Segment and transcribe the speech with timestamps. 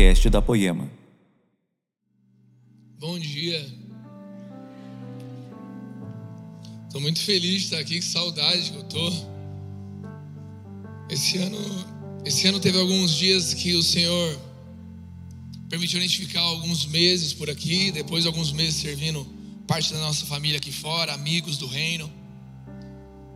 [0.00, 0.90] podcast da Poema.
[2.98, 3.60] Bom dia.
[6.86, 9.12] Estou muito feliz de estar aqui, que saudade que eu tô.
[11.10, 11.58] Esse ano,
[12.24, 14.40] esse ano teve alguns dias que o Senhor
[15.68, 19.26] permitiu a gente ficar alguns meses por aqui, depois alguns meses servindo
[19.66, 22.10] parte da nossa família aqui fora, amigos do reino.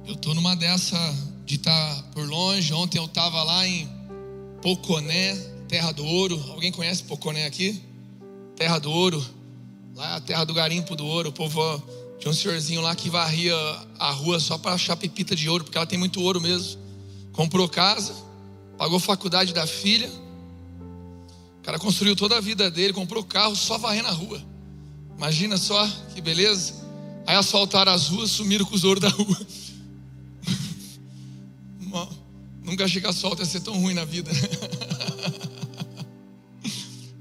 [0.07, 0.97] Eu tô numa dessa
[1.45, 2.73] de estar por longe.
[2.73, 3.87] Ontem eu estava lá em
[4.63, 6.41] Poconé, Terra do Ouro.
[6.51, 7.83] Alguém conhece Poconé aqui?
[8.55, 9.21] Terra do Ouro.
[9.93, 11.31] Lá é a terra do garimpo do ouro.
[11.31, 11.83] O povo
[12.17, 13.57] tinha um senhorzinho lá que varria
[13.99, 16.81] a rua só para achar pepita de ouro, porque ela tem muito ouro mesmo.
[17.33, 18.15] Comprou casa,
[18.79, 20.09] pagou faculdade da filha.
[21.59, 24.41] O cara construiu toda a vida dele, comprou carro só varrendo a rua.
[25.17, 26.75] Imagina só que beleza.
[27.27, 29.39] Aí asfaltaram as ruas, sumiram com os ouros da rua.
[32.63, 34.31] Nunca que asfalto ia ser tão ruim na vida.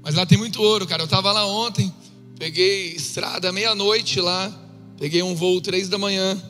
[0.04, 1.02] Mas lá tem muito ouro, cara.
[1.02, 1.92] Eu estava lá ontem,
[2.38, 4.52] peguei estrada meia-noite lá,
[4.98, 6.40] peguei um voo três da manhã,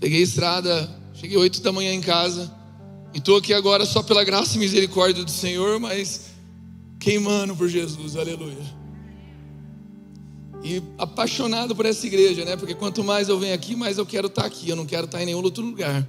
[0.00, 2.52] peguei estrada, cheguei oito da manhã em casa.
[3.14, 6.32] E estou aqui agora só pela graça e misericórdia do Senhor, mas
[6.98, 8.74] queimando por Jesus, aleluia.
[10.64, 12.56] E apaixonado por essa igreja, né?
[12.56, 14.68] Porque quanto mais eu venho aqui, mais eu quero estar aqui.
[14.68, 16.04] Eu não quero estar em nenhum outro lugar.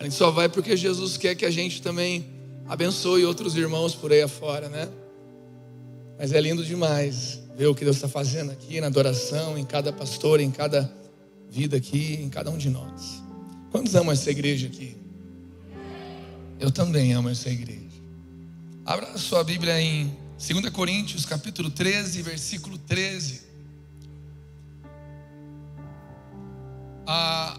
[0.00, 2.26] A gente só vai porque Jesus quer que a gente também
[2.66, 4.88] abençoe outros irmãos por aí afora, né?
[6.18, 9.92] Mas é lindo demais ver o que Deus está fazendo aqui na adoração, em cada
[9.92, 10.92] pastor, em cada
[11.48, 13.22] vida aqui, em cada um de nós.
[13.70, 14.96] Quantos amam essa igreja aqui?
[16.58, 17.84] Eu também amo essa igreja.
[18.84, 23.42] Abra a sua Bíblia em 2 Coríntios, capítulo 13, versículo 13.
[27.06, 27.58] A,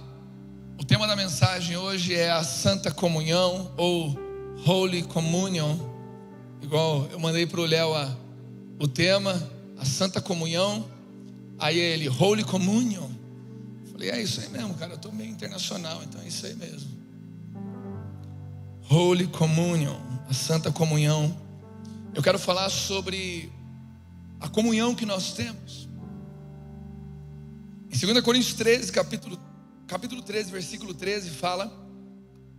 [0.79, 4.17] o tema da mensagem hoje é a Santa Comunhão ou
[4.65, 5.77] Holy Communion.
[6.61, 7.93] Igual eu mandei para o Léo
[8.79, 10.89] o tema, a Santa Comunhão.
[11.57, 13.09] Aí ele, Holy Communion.
[13.91, 14.93] Falei, é isso aí mesmo, cara.
[14.93, 16.89] Eu estou meio internacional, então é isso aí mesmo.
[18.89, 19.97] Holy Communion,
[20.29, 21.35] a Santa Comunhão.
[22.13, 23.51] Eu quero falar sobre
[24.39, 25.87] a comunhão que nós temos.
[27.91, 29.39] Em 2 Coríntios 13, capítulo,
[29.87, 31.71] capítulo 13, versículo 13, fala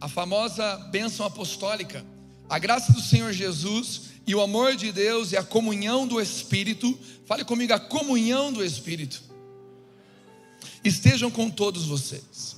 [0.01, 2.05] a famosa bênção apostólica.
[2.49, 6.99] A graça do Senhor Jesus e o amor de Deus e a comunhão do Espírito,
[7.25, 9.23] fale comigo, a comunhão do Espírito,
[10.85, 12.57] estejam com todos vocês.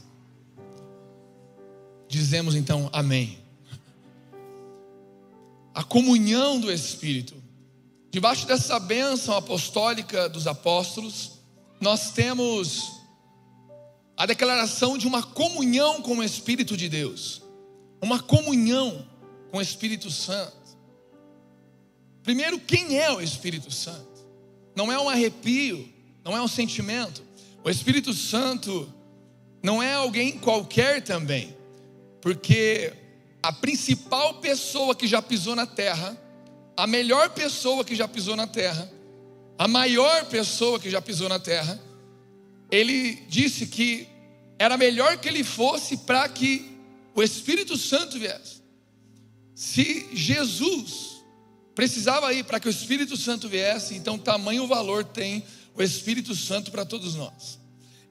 [2.08, 3.38] Dizemos então amém.
[5.74, 7.34] A comunhão do Espírito.
[8.10, 11.32] Debaixo dessa bênção apostólica dos apóstolos,
[11.78, 12.98] nós temos
[14.16, 17.42] a declaração de uma comunhão com o Espírito de Deus,
[18.02, 19.06] uma comunhão
[19.50, 20.57] com o Espírito Santo.
[22.28, 24.22] Primeiro, quem é o Espírito Santo?
[24.76, 25.88] Não é um arrepio,
[26.22, 27.22] não é um sentimento.
[27.64, 28.92] O Espírito Santo
[29.62, 31.56] não é alguém qualquer também,
[32.20, 32.92] porque
[33.42, 36.22] a principal pessoa que já pisou na terra,
[36.76, 38.92] a melhor pessoa que já pisou na terra,
[39.56, 41.80] a maior pessoa que já pisou na terra,
[42.70, 44.06] ele disse que
[44.58, 46.78] era melhor que ele fosse para que
[47.14, 48.60] o Espírito Santo viesse.
[49.54, 51.17] Se Jesus
[51.78, 55.44] precisava ir para que o Espírito Santo viesse, então tamanho valor tem
[55.76, 57.56] o Espírito Santo para todos nós.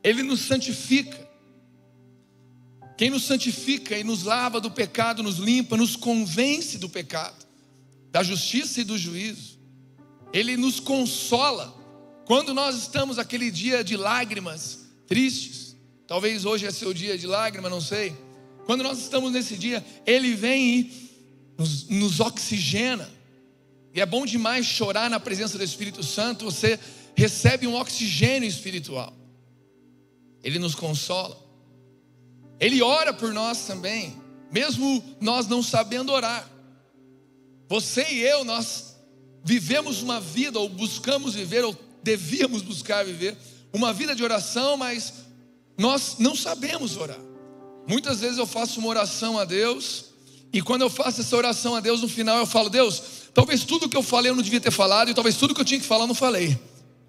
[0.02, 1.30] Ele nos santifica.
[2.98, 7.46] Quem nos santifica e nos lava do pecado, nos limpa, nos convence do pecado,
[8.10, 9.60] da justiça e do juízo.
[10.32, 11.76] Ele nos consola.
[12.24, 15.76] Quando nós estamos aquele dia de lágrimas, tristes,
[16.08, 18.16] talvez hoje é seu dia de lágrima, não sei.
[18.66, 21.12] Quando nós estamos nesse dia, Ele vem e
[21.58, 23.17] nos, nos oxigena.
[23.94, 26.80] E é bom demais chorar na presença do Espírito Santo, você
[27.16, 29.14] recebe um oxigênio espiritual.
[30.44, 31.38] Ele nos consola.
[32.60, 34.16] Ele ora por nós também,
[34.52, 36.48] mesmo nós não sabendo orar.
[37.68, 38.96] Você e eu, nós
[39.44, 43.38] vivemos uma vida, ou buscamos viver, ou devíamos buscar viver,
[43.74, 45.14] uma vida de oração, mas
[45.78, 47.20] nós não sabemos orar.
[47.88, 50.06] Muitas vezes eu faço uma oração a Deus,
[50.52, 53.02] e quando eu faço essa oração a Deus, no final eu falo: Deus,
[53.38, 55.66] talvez tudo que eu falei eu não devia ter falado, e talvez tudo que eu
[55.66, 56.60] tinha que falar eu não falei.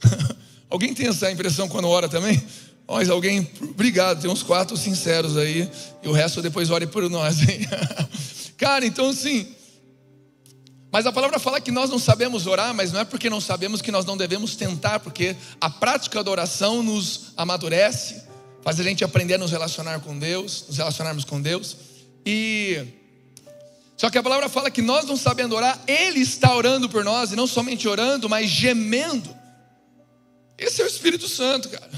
[0.69, 2.39] alguém tem essa impressão quando ora também?
[2.87, 5.67] Mas alguém, obrigado, tem uns quatro sinceros aí,
[6.03, 7.39] e o resto depois ore por nós.
[8.59, 9.47] Cara, então assim,
[10.93, 13.81] mas a palavra fala que nós não sabemos orar, mas não é porque não sabemos
[13.81, 18.23] que nós não devemos tentar, porque a prática da oração nos amadurece,
[18.63, 21.75] faz a gente aprender a nos relacionar com Deus, nos relacionarmos com Deus.
[22.27, 22.98] E
[23.99, 27.33] Só que a palavra fala que nós não sabendo orar, Ele está orando por nós,
[27.33, 29.37] e não somente orando, mas gemendo.
[30.57, 31.91] Esse é o Espírito Santo, cara.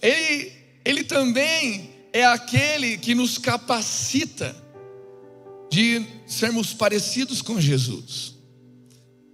[0.00, 0.52] Ele,
[0.84, 4.54] ele também é aquele que nos capacita
[5.68, 8.34] de sermos parecidos com Jesus.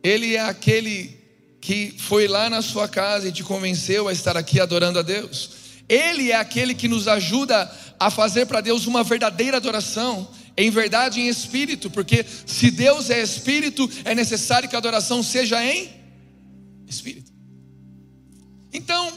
[0.02, 1.20] Ele é aquele
[1.60, 5.61] que foi lá na sua casa e te convenceu a estar aqui adorando a Deus.
[5.92, 11.20] Ele é aquele que nos ajuda a fazer para Deus uma verdadeira adoração, em verdade
[11.20, 15.90] em espírito, porque se Deus é espírito, é necessário que a adoração seja em
[16.86, 17.30] espírito.
[18.72, 19.12] Então,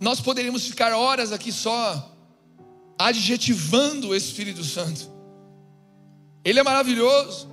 [0.00, 2.16] nós poderíamos ficar horas aqui só
[2.96, 5.10] adjetivando o Espírito Santo.
[6.44, 7.52] Ele é maravilhoso,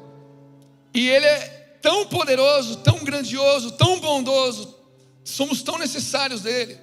[0.93, 1.39] e ele é
[1.81, 4.77] tão poderoso, tão grandioso, tão bondoso,
[5.23, 6.77] somos tão necessários dele,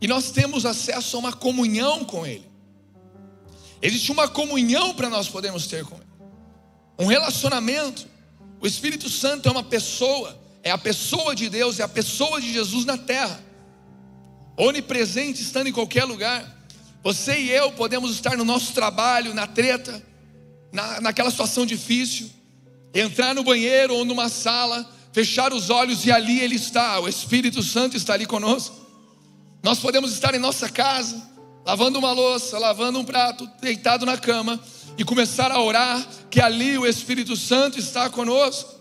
[0.00, 2.48] e nós temos acesso a uma comunhão com ele.
[3.82, 6.06] Existe uma comunhão para nós podermos ter com ele,
[6.98, 8.06] um relacionamento.
[8.60, 12.52] O Espírito Santo é uma pessoa, é a pessoa de Deus, é a pessoa de
[12.52, 13.42] Jesus na terra,
[14.56, 16.58] onipresente, estando em qualquer lugar.
[17.02, 20.02] Você e eu podemos estar no nosso trabalho, na treta,
[20.70, 22.30] na, naquela situação difícil,
[22.94, 27.62] entrar no banheiro ou numa sala, fechar os olhos e ali Ele está, o Espírito
[27.62, 28.79] Santo está ali conosco.
[29.62, 31.20] Nós podemos estar em nossa casa,
[31.64, 34.58] lavando uma louça, lavando um prato, deitado na cama
[34.96, 38.80] e começar a orar, que ali o Espírito Santo está conosco.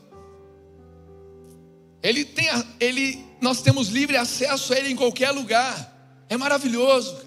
[2.01, 2.47] Ele tem,
[2.79, 5.95] ele, nós temos livre acesso a Ele em qualquer lugar.
[6.29, 7.17] É maravilhoso.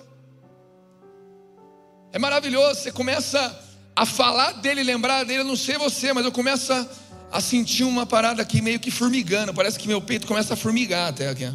[2.10, 2.80] É maravilhoso.
[2.80, 3.58] Você começa
[3.94, 6.86] a falar dele, lembrar dele, eu não sei você, mas eu começo a,
[7.30, 9.52] a sentir uma parada aqui meio que formigando.
[9.52, 11.52] Parece que meu peito começa a formigar até aqui.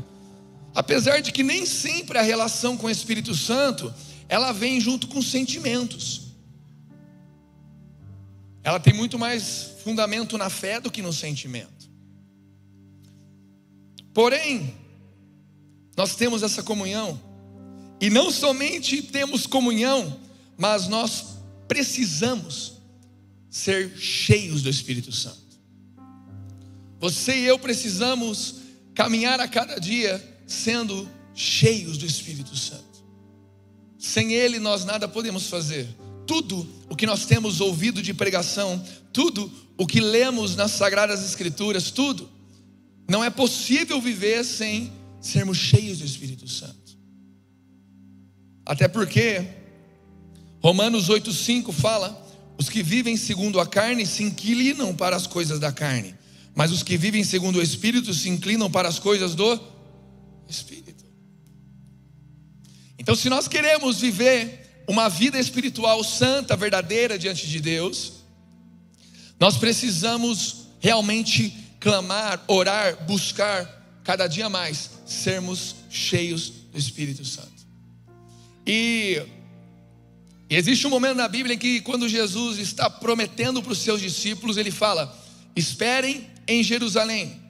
[0.77, 3.91] Apesar de que nem sempre a relação com o Espírito Santo,
[4.29, 6.27] ela vem junto com sentimentos.
[8.63, 11.89] Ela tem muito mais fundamento na fé do que no sentimento.
[14.13, 14.75] Porém,
[15.95, 17.19] nós temos essa comunhão,
[17.99, 20.19] e não somente temos comunhão,
[20.55, 22.73] mas nós precisamos
[23.49, 25.59] ser cheios do Espírito Santo.
[26.99, 28.57] Você e eu precisamos
[28.93, 32.83] caminhar a cada dia sendo cheios do Espírito Santo.
[33.99, 35.87] Sem Ele nós nada podemos fazer.
[36.25, 41.91] Tudo o que nós temos ouvido de pregação, tudo o que lemos nas Sagradas Escrituras,
[41.91, 42.29] tudo,
[43.07, 44.91] não é possível viver sem
[45.21, 46.97] sermos cheios do Espírito Santo.
[48.65, 49.45] Até porque
[50.61, 52.25] Romanos 8,5 fala:
[52.57, 56.15] os que vivem segundo a carne se inclinam para as coisas da carne,
[56.55, 59.76] mas os que vivem segundo o Espírito se inclinam para as coisas do Espírito.
[62.97, 68.13] Então, se nós queremos viver uma vida espiritual santa, verdadeira diante de Deus,
[69.39, 77.67] nós precisamos realmente clamar, orar, buscar cada dia mais sermos cheios do Espírito Santo.
[78.65, 79.21] E
[80.49, 83.99] e existe um momento na Bíblia em que, quando Jesus está prometendo para os seus
[83.99, 85.13] discípulos, ele fala:
[85.55, 87.41] Esperem em Jerusalém,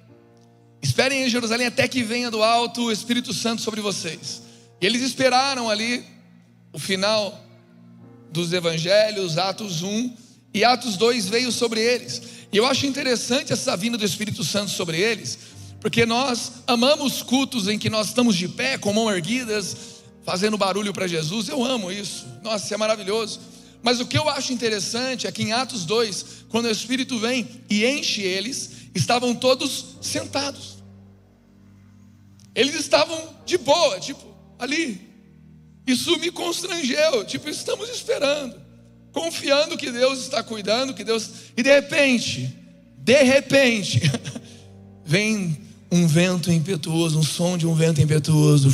[0.81, 4.41] esperem em Jerusalém até que venha do alto o Espírito Santo sobre vocês.
[4.79, 6.03] E eles esperaram ali
[6.71, 7.44] o final
[8.31, 10.15] dos evangelhos, Atos 1
[10.53, 12.22] e Atos 2 veio sobre eles.
[12.51, 15.38] E eu acho interessante essa vinda do Espírito Santo sobre eles,
[15.79, 19.75] porque nós amamos cultos em que nós estamos de pé, com mãos erguidas,
[20.24, 21.48] fazendo barulho para Jesus.
[21.48, 22.25] Eu amo isso.
[22.43, 23.39] Nossa, isso é maravilhoso.
[23.81, 27.48] Mas o que eu acho interessante é que em Atos 2, quando o Espírito vem
[27.69, 30.77] e enche eles, estavam todos sentados.
[32.54, 34.25] Eles estavam de boa, tipo,
[34.58, 35.00] ali.
[35.86, 38.56] Isso me constrangeu, tipo, estamos esperando,
[39.13, 41.30] confiando que Deus está cuidando, que Deus.
[41.56, 42.54] E de repente,
[42.98, 44.01] de repente,
[45.06, 45.58] vem
[45.89, 48.70] um vento impetuoso, um som de um vento impetuoso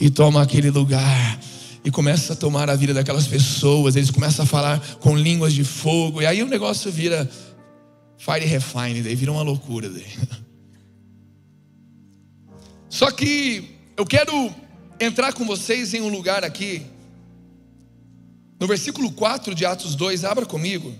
[0.00, 1.38] e toma aquele lugar
[1.84, 5.64] e começa a tomar a vida daquelas pessoas, eles começam a falar com línguas de
[5.64, 7.30] fogo, e aí o negócio vira
[8.18, 9.88] fire refine, daí vira uma loucura.
[9.88, 10.04] Daí.
[12.90, 14.54] Só que eu quero
[15.00, 16.84] entrar com vocês em um lugar aqui,
[18.60, 20.94] no versículo 4 de Atos 2, abra comigo.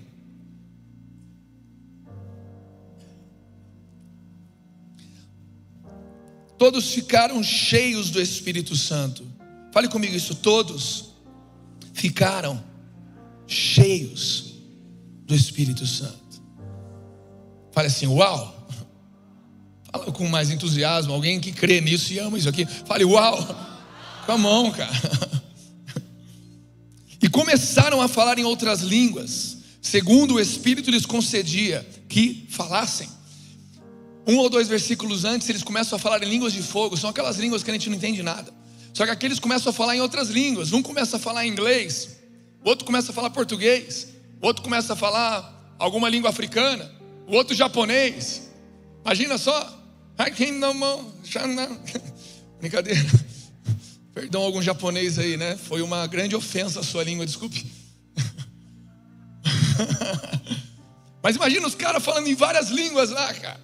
[6.59, 9.25] todos ficaram cheios do Espírito Santo.
[9.71, 11.13] Fale comigo isso, todos
[11.93, 12.61] ficaram
[13.47, 14.55] cheios
[15.25, 16.18] do Espírito Santo.
[17.79, 18.67] Fale assim, uau.
[19.89, 22.65] Fala com mais entusiasmo, alguém que crê nisso e ama isso aqui.
[22.65, 23.37] Fale, uau.
[24.25, 24.91] Com a mão, cara.
[27.23, 33.07] e começaram a falar em outras línguas, segundo o Espírito lhes concedia que falassem.
[34.27, 37.37] Um ou dois versículos antes, eles começam a falar em línguas de fogo, são aquelas
[37.37, 38.53] línguas que a gente não entende nada.
[38.93, 40.73] Só que aqui eles começam a falar em outras línguas.
[40.73, 42.09] Um começa a falar inglês,
[42.61, 44.09] o outro começa a falar português,
[44.41, 46.98] o outro começa a falar alguma língua africana,
[47.29, 48.49] o outro japonês.
[49.05, 49.77] Imagina só.
[52.59, 53.05] Brincadeira.
[54.13, 55.55] Perdão algum japonês aí, né?
[55.55, 57.65] Foi uma grande ofensa a sua língua, desculpe.
[61.23, 63.61] Mas imagina os caras falando em várias línguas lá, cara.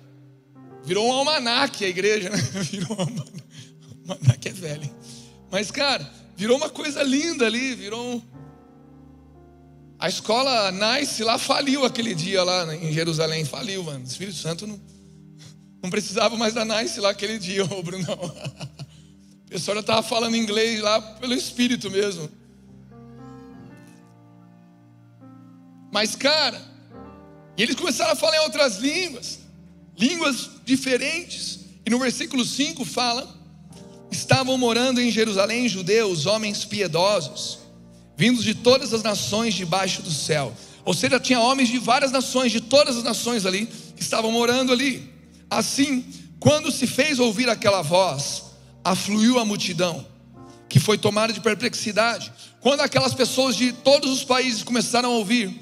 [0.85, 2.37] Virou um almanaque a igreja, né?
[2.71, 3.43] Virou um almanaque.
[4.07, 4.95] almanaque é velho.
[5.51, 8.21] Mas, cara, virou uma coisa linda ali, virou um...
[10.05, 14.01] A escola Nice lá faliu aquele dia lá em Jerusalém, faliu, mano.
[14.01, 14.79] O Espírito Santo não,
[15.81, 18.05] não precisava mais da Nice lá aquele dia, ô Bruno.
[19.45, 22.29] O pessoal já estava falando inglês lá pelo Espírito mesmo.
[25.91, 26.61] Mas, cara,
[27.57, 29.39] e eles começaram a falar em outras línguas,
[29.97, 31.61] línguas diferentes.
[31.83, 33.27] E no versículo 5 fala:
[34.11, 37.64] Estavam morando em Jerusalém judeus, homens piedosos,
[38.17, 40.55] vindos de todas as nações debaixo do céu.
[40.83, 44.71] Ou seja, tinha homens de várias nações, de todas as nações ali, que estavam morando
[44.71, 45.11] ali.
[45.49, 46.05] Assim,
[46.39, 48.43] quando se fez ouvir aquela voz,
[48.83, 50.05] afluiu a multidão,
[50.69, 52.31] que foi tomada de perplexidade.
[52.61, 55.59] Quando aquelas pessoas de todos os países começaram a ouvir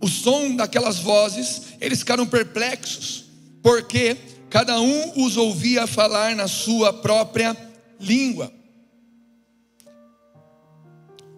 [0.00, 3.24] o som daquelas vozes, eles ficaram perplexos,
[3.62, 4.16] porque
[4.50, 7.56] cada um os ouvia falar na sua própria
[7.98, 8.52] língua.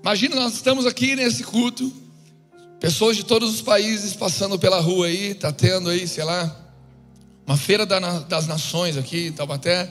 [0.06, 1.92] Imagina, nós estamos aqui nesse culto,
[2.78, 6.56] pessoas de todos os países passando pela rua aí, está tendo aí, sei lá,
[7.44, 9.90] uma feira das nações aqui Taubaté.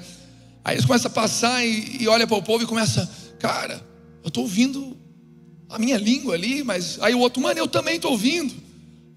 [0.63, 3.85] Aí eles começam a passar e, e olha para o povo e começa, cara,
[4.23, 4.95] eu estou ouvindo
[5.67, 8.55] a minha língua ali, mas aí o outro, mano, eu também estou ouvindo.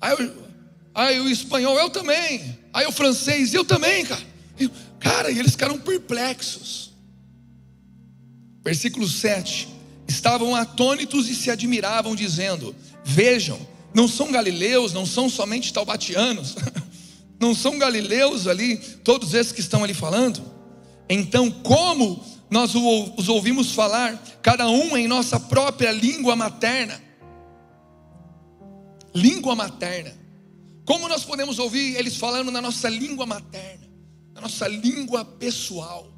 [0.01, 0.35] Aí, eu,
[0.93, 2.59] aí o espanhol, eu também.
[2.73, 4.27] Aí o francês, eu também, cara.
[4.99, 6.91] Cara, e eles ficaram perplexos.
[8.65, 9.78] Versículo 7
[10.09, 12.75] estavam atônitos e se admiravam, dizendo:
[13.05, 13.61] Vejam,
[13.95, 16.57] não são galileus, não são somente taubatianos,
[17.39, 20.43] não são galileus ali, todos esses que estão ali falando.
[21.09, 27.01] Então, como nós os ouvimos falar, cada um em nossa própria língua materna?
[29.15, 30.17] Língua materna.
[30.85, 33.87] Como nós podemos ouvir eles falando na nossa língua materna,
[34.33, 36.11] na nossa língua pessoal,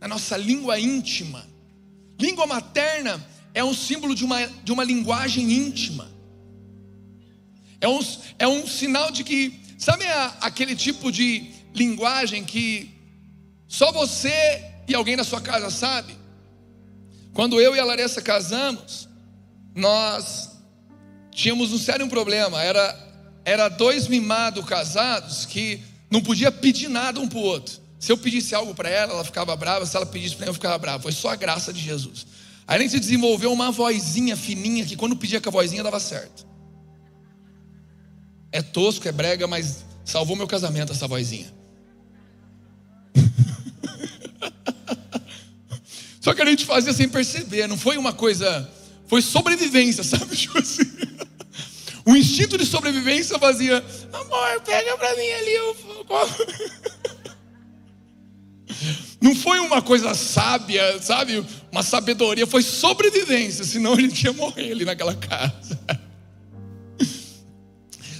[0.00, 1.44] na nossa língua íntima?
[2.20, 6.10] Língua materna é um símbolo de uma, de uma linguagem íntima.
[7.80, 8.00] É um,
[8.38, 12.90] é um sinal de que, sabe a, aquele tipo de linguagem que
[13.66, 16.16] só você e alguém da sua casa sabe?
[17.32, 19.08] Quando eu e a Larissa casamos,
[19.74, 20.50] nós
[21.30, 22.62] tínhamos um sério problema.
[22.62, 23.10] Era,
[23.44, 25.80] era dois mimados casados que
[26.10, 27.80] não podia pedir nada um para o outro.
[27.98, 29.86] Se eu pedisse algo para ela, ela ficava brava.
[29.86, 31.04] Se ela pedisse para mim, eu ficava bravo.
[31.04, 32.26] Foi só a graça de Jesus.
[32.66, 36.46] Aí a gente desenvolveu uma vozinha fininha que quando pedia com a vozinha dava certo.
[38.50, 41.52] É tosco, é brega, mas salvou meu casamento essa vozinha.
[46.20, 48.70] Só que a gente fazia sem perceber, não foi uma coisa,
[49.06, 50.36] foi sobrevivência, sabe?
[50.36, 50.84] Tipo assim.
[52.04, 55.76] O instinto de sobrevivência fazia, amor, pega pra mim ali o.
[59.20, 61.44] Não foi uma coisa sábia, sabe?
[61.70, 65.78] Uma sabedoria, foi sobrevivência, senão ele tinha morrer ali naquela casa.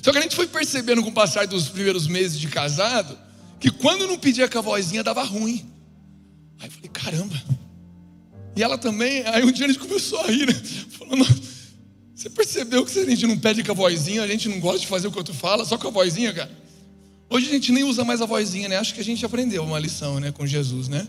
[0.03, 3.17] Só que a gente foi percebendo com o passar dos primeiros meses de casado,
[3.61, 5.65] que quando não pedia com a vozinha dava ruim.
[6.59, 7.43] Aí eu falei, caramba.
[8.57, 10.55] E ela também, aí um dia a gente começou a rir, né?
[10.99, 11.25] Falando,
[12.15, 14.81] você percebeu que se a gente não pede com a vozinha, a gente não gosta
[14.81, 16.51] de fazer o que outro fala, só com a vozinha, cara?
[17.33, 18.77] Hoje a gente nem usa mais a vozinha, né?
[18.77, 21.09] Acho que a gente aprendeu uma lição, né, com Jesus, né?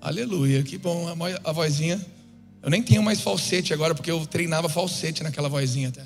[0.00, 1.04] Aleluia, que bom
[1.42, 2.00] a vozinha.
[2.62, 6.04] Eu nem tenho mais falsete agora, porque eu treinava falsete naquela vozinha até.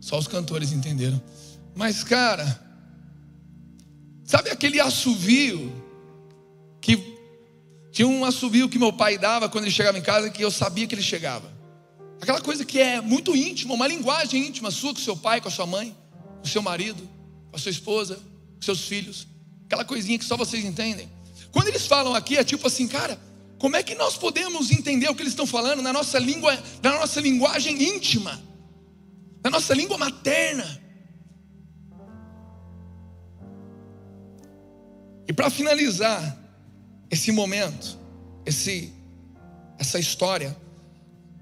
[0.00, 1.22] Só os cantores entenderam.
[1.72, 2.60] Mas, cara,
[4.24, 5.72] sabe aquele assovio
[6.80, 6.98] que
[7.92, 10.84] tinha um assovio que meu pai dava quando ele chegava em casa que eu sabia
[10.84, 11.48] que ele chegava.
[12.20, 15.52] Aquela coisa que é muito íntima, uma linguagem íntima sua com seu pai, com a
[15.52, 15.94] sua mãe
[16.44, 17.08] com seu marido,
[17.50, 19.26] com a sua esposa, com seus filhos,
[19.64, 21.10] aquela coisinha que só vocês entendem.
[21.50, 23.18] Quando eles falam aqui, é tipo assim, cara,
[23.58, 26.98] como é que nós podemos entender o que eles estão falando na nossa língua, na
[27.00, 28.42] nossa linguagem íntima,
[29.42, 30.82] na nossa língua materna?
[35.26, 36.38] E para finalizar
[37.10, 37.98] esse momento,
[38.44, 38.92] esse,
[39.78, 40.54] essa história,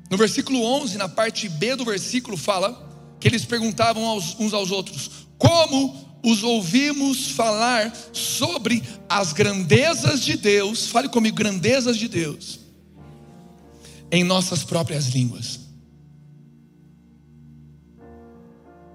[0.08, 2.91] No versículo 11, na parte B do versículo, fala
[3.22, 10.36] que eles perguntavam aos, uns aos outros: Como os ouvimos falar sobre as grandezas de
[10.36, 10.88] Deus?
[10.88, 12.58] Fale comigo, grandezas de Deus,
[14.10, 15.60] em nossas próprias línguas.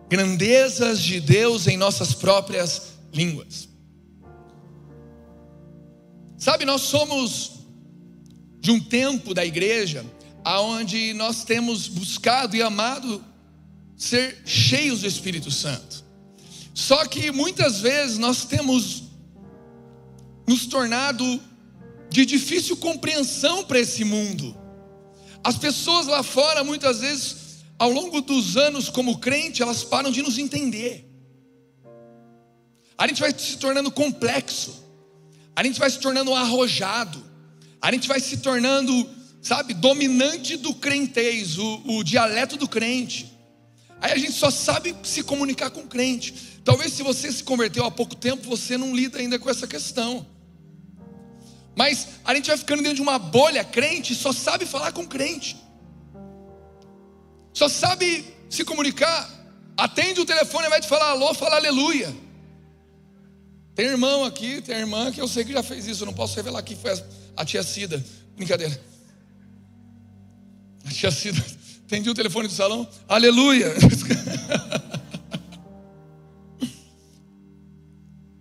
[0.10, 3.68] Grandezas de Deus em nossas próprias línguas.
[6.38, 7.52] Sabe, nós somos
[8.60, 10.06] de um tempo da igreja
[10.44, 13.24] aonde nós temos buscado e amado
[13.98, 16.06] ser cheios do Espírito Santo.
[16.74, 19.04] Só que muitas vezes nós temos
[20.48, 21.42] nos tornado
[22.10, 24.56] de difícil compreensão para esse mundo.
[25.44, 30.22] As pessoas lá fora, muitas vezes, ao longo dos anos como crente, elas param de
[30.22, 31.06] nos entender.
[32.98, 34.84] A gente vai se tornando complexo,
[35.56, 37.24] a gente vai se tornando arrojado,
[37.82, 43.37] a gente vai se tornando sabe, dominante do crentez, o, o dialeto do crente.
[44.00, 46.60] Aí a gente só sabe se comunicar com o crente.
[46.63, 50.25] Talvez se você se converteu há pouco tempo, você não lida ainda com essa questão.
[51.75, 55.58] Mas a gente vai ficando dentro de uma bolha crente, só sabe falar com crente.
[57.54, 59.30] Só sabe se comunicar.
[59.75, 62.16] Atende o telefone e vai te falar alô, fala aleluia.
[63.75, 66.36] Tem irmão aqui, tem irmã que eu sei que já fez isso, eu não posso
[66.36, 66.92] revelar aqui, foi
[67.36, 68.04] a tia Cida.
[68.36, 68.80] Brincadeira.
[70.89, 71.44] Tinha sido.
[71.88, 72.86] Atendi o telefone do salão.
[73.08, 73.74] Aleluia!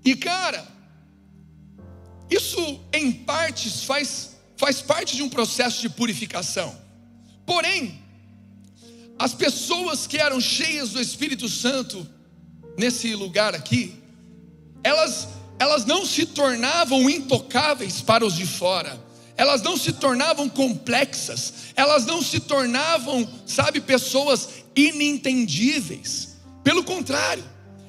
[0.04, 0.66] e cara,
[2.28, 6.76] isso em partes faz, faz parte de um processo de purificação.
[7.46, 8.02] Porém,
[9.16, 12.04] as pessoas que eram cheias do Espírito Santo
[12.76, 13.94] nesse lugar aqui,
[14.82, 15.28] elas,
[15.60, 19.05] elas não se tornavam intocáveis para os de fora
[19.37, 26.37] elas não se tornavam complexas, elas não se tornavam, sabe, pessoas inentendíveis.
[26.64, 27.44] Pelo contrário,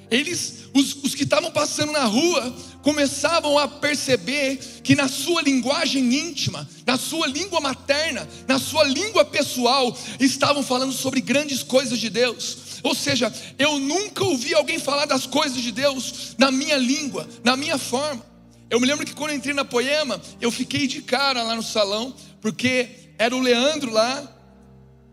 [0.09, 6.13] eles, os, os que estavam passando na rua, começavam a perceber que na sua linguagem
[6.13, 12.09] íntima, na sua língua materna, na sua língua pessoal, estavam falando sobre grandes coisas de
[12.09, 12.79] Deus.
[12.83, 17.57] Ou seja, eu nunca ouvi alguém falar das coisas de Deus na minha língua, na
[17.57, 18.25] minha forma.
[18.69, 22.13] Eu me lembro que quando entrei na Poema, eu fiquei de cara lá no salão,
[22.41, 24.35] porque era o Leandro lá,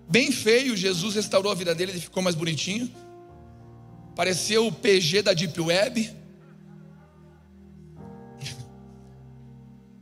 [0.09, 2.91] bem feio, Jesus restaurou a vida dele, ele ficou mais bonitinho.
[4.17, 6.11] Parecia o PG da Deep Web.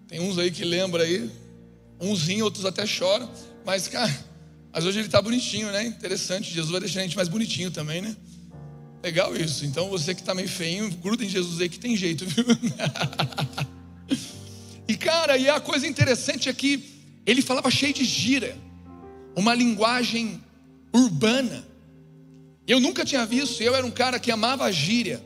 [0.08, 1.30] Tem uns aí que lembra aí,
[2.00, 3.30] umzinho, outros até choram,
[3.64, 4.12] mas cara,
[4.72, 5.84] mas hoje ele está bonitinho, né?
[5.84, 8.16] Interessante, Jesus vai deixar a gente mais bonitinho também, né?
[9.02, 9.64] Legal isso.
[9.64, 12.44] Então você que está meio feinho, gruda em Jesus aí que tem jeito, viu?
[14.86, 18.56] e cara, e a coisa interessante é que ele falava cheio de gira,
[19.34, 20.40] uma linguagem
[20.94, 21.66] urbana.
[22.66, 25.20] Eu nunca tinha visto, eu era um cara que amava a gíria.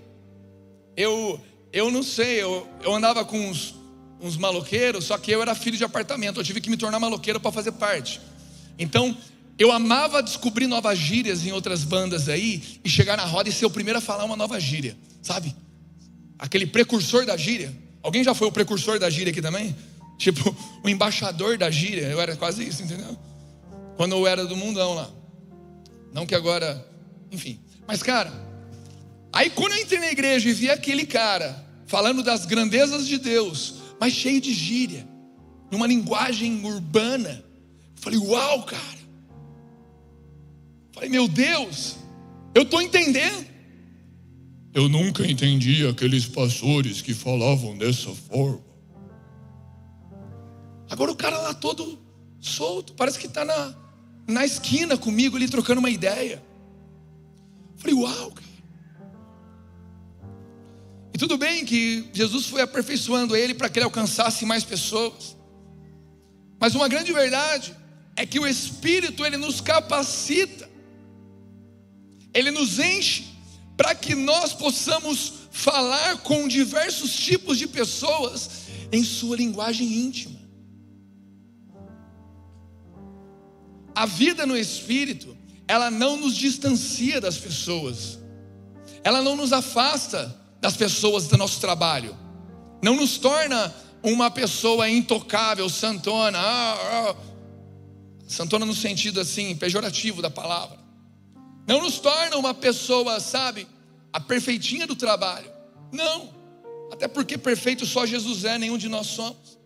[0.96, 1.38] Eu,
[1.70, 3.74] eu não sei, eu, eu andava com uns,
[4.18, 7.38] uns maloqueiros, só que eu era filho de apartamento, eu tive que me tornar maloqueiro
[7.38, 8.22] para fazer parte.
[8.78, 9.16] Então,
[9.58, 13.64] eu amava descobrir novas gírias em outras bandas aí e chegar na roda e ser
[13.64, 15.54] o primeiro a falar uma nova gíria, sabe?
[16.38, 17.74] Aquele precursor da gíria.
[18.02, 19.74] Alguém já foi o precursor da gíria aqui também?
[20.18, 22.02] Tipo, o embaixador da gíria.
[22.02, 23.16] Eu era quase isso, entendeu?
[23.96, 25.10] Quando eu era do mundão lá.
[26.12, 26.86] Não que agora,
[27.32, 27.58] enfim.
[27.86, 28.30] Mas, cara,
[29.32, 33.76] aí quando eu entrei na igreja e vi aquele cara falando das grandezas de Deus,
[33.98, 35.08] mas cheio de gíria,
[35.70, 37.42] numa linguagem urbana,
[37.96, 38.95] eu falei, uau, cara.
[40.96, 41.96] Falei, meu Deus,
[42.54, 43.46] eu estou entendendo.
[44.72, 48.64] Eu nunca entendi aqueles pastores que falavam dessa forma.
[50.88, 51.98] Agora o cara lá todo
[52.40, 53.74] solto, parece que está na,
[54.26, 56.42] na esquina comigo ali trocando uma ideia.
[57.76, 58.46] Falei, uau, cara.
[61.12, 65.36] E tudo bem que Jesus foi aperfeiçoando ele para que ele alcançasse mais pessoas.
[66.58, 67.76] Mas uma grande verdade
[68.16, 70.65] é que o Espírito ele nos capacita
[72.36, 73.24] ele nos enche
[73.78, 80.38] para que nós possamos falar com diversos tipos de pessoas em sua linguagem íntima.
[83.94, 85.34] A vida no espírito,
[85.66, 88.18] ela não nos distancia das pessoas.
[89.02, 92.14] Ela não nos afasta das pessoas do nosso trabalho.
[92.82, 97.16] Não nos torna uma pessoa intocável, santona, ah, ah,
[98.28, 100.85] santona no sentido assim pejorativo da palavra
[101.66, 103.66] não nos torna uma pessoa, sabe,
[104.12, 105.50] a perfeitinha do trabalho.
[105.92, 106.32] Não,
[106.92, 109.58] até porque perfeito só Jesus é, nenhum de nós somos.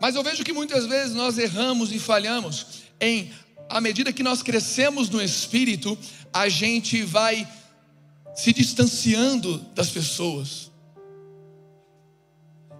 [0.00, 3.30] Mas eu vejo que muitas vezes nós erramos e falhamos em,
[3.68, 5.96] à medida que nós crescemos no espírito,
[6.32, 7.46] a gente vai
[8.34, 10.70] se distanciando das pessoas.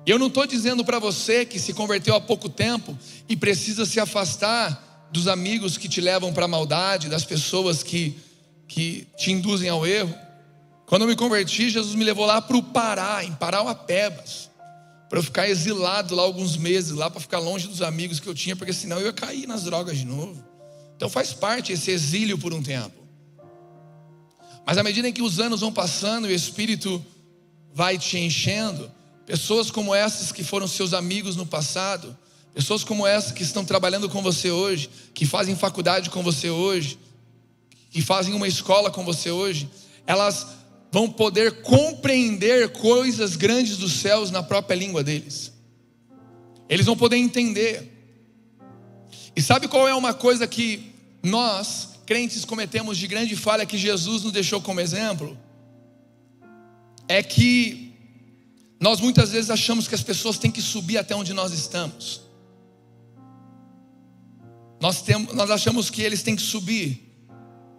[0.06, 2.96] E eu não estou dizendo para você que se converteu há pouco tempo
[3.28, 8.18] e precisa se afastar dos amigos que te levam para a maldade, das pessoas que,
[8.68, 10.14] que te induzem ao erro.
[10.86, 14.50] Quando eu me converti, Jesus me levou lá para o Pará, em Parauapebas
[15.10, 18.34] para eu ficar exilado lá alguns meses, lá para ficar longe dos amigos que eu
[18.34, 20.40] tinha, porque senão eu ia cair nas drogas de novo.
[20.96, 22.94] Então faz parte esse exílio por um tempo.
[24.64, 27.04] Mas à medida em que os anos vão passando e o Espírito
[27.74, 28.88] vai te enchendo,
[29.26, 32.16] pessoas como essas que foram seus amigos no passado,
[32.54, 36.98] pessoas como essas que estão trabalhando com você hoje, que fazem faculdade com você hoje,
[37.90, 39.68] que fazem uma escola com você hoje,
[40.06, 40.46] elas
[40.92, 45.52] vão poder compreender coisas grandes dos céus na própria língua deles.
[46.68, 47.90] Eles vão poder entender.
[49.34, 54.22] E sabe qual é uma coisa que nós, crentes, cometemos de grande falha que Jesus
[54.22, 55.38] nos deixou como exemplo?
[57.08, 57.92] É que
[58.80, 62.29] nós muitas vezes achamos que as pessoas têm que subir até onde nós estamos.
[64.80, 67.14] Nós, temos, nós achamos que eles têm que subir,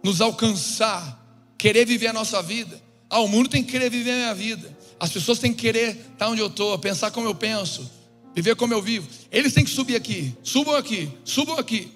[0.04, 1.20] nos alcançar,
[1.58, 2.80] querer viver a nossa vida.
[3.10, 4.76] Ah, o mundo tem que querer viver a minha vida.
[4.98, 7.90] As pessoas têm que querer estar onde eu estou, pensar como eu penso,
[8.34, 9.08] viver como eu vivo.
[9.30, 11.90] Eles têm que subir aqui, subam aqui, subam aqui.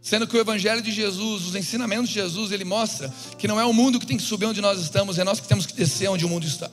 [0.00, 3.64] Sendo que o Evangelho de Jesus, os ensinamentos de Jesus, ele mostra que não é
[3.66, 6.08] o mundo que tem que subir onde nós estamos, é nós que temos que descer
[6.08, 6.70] onde o mundo está.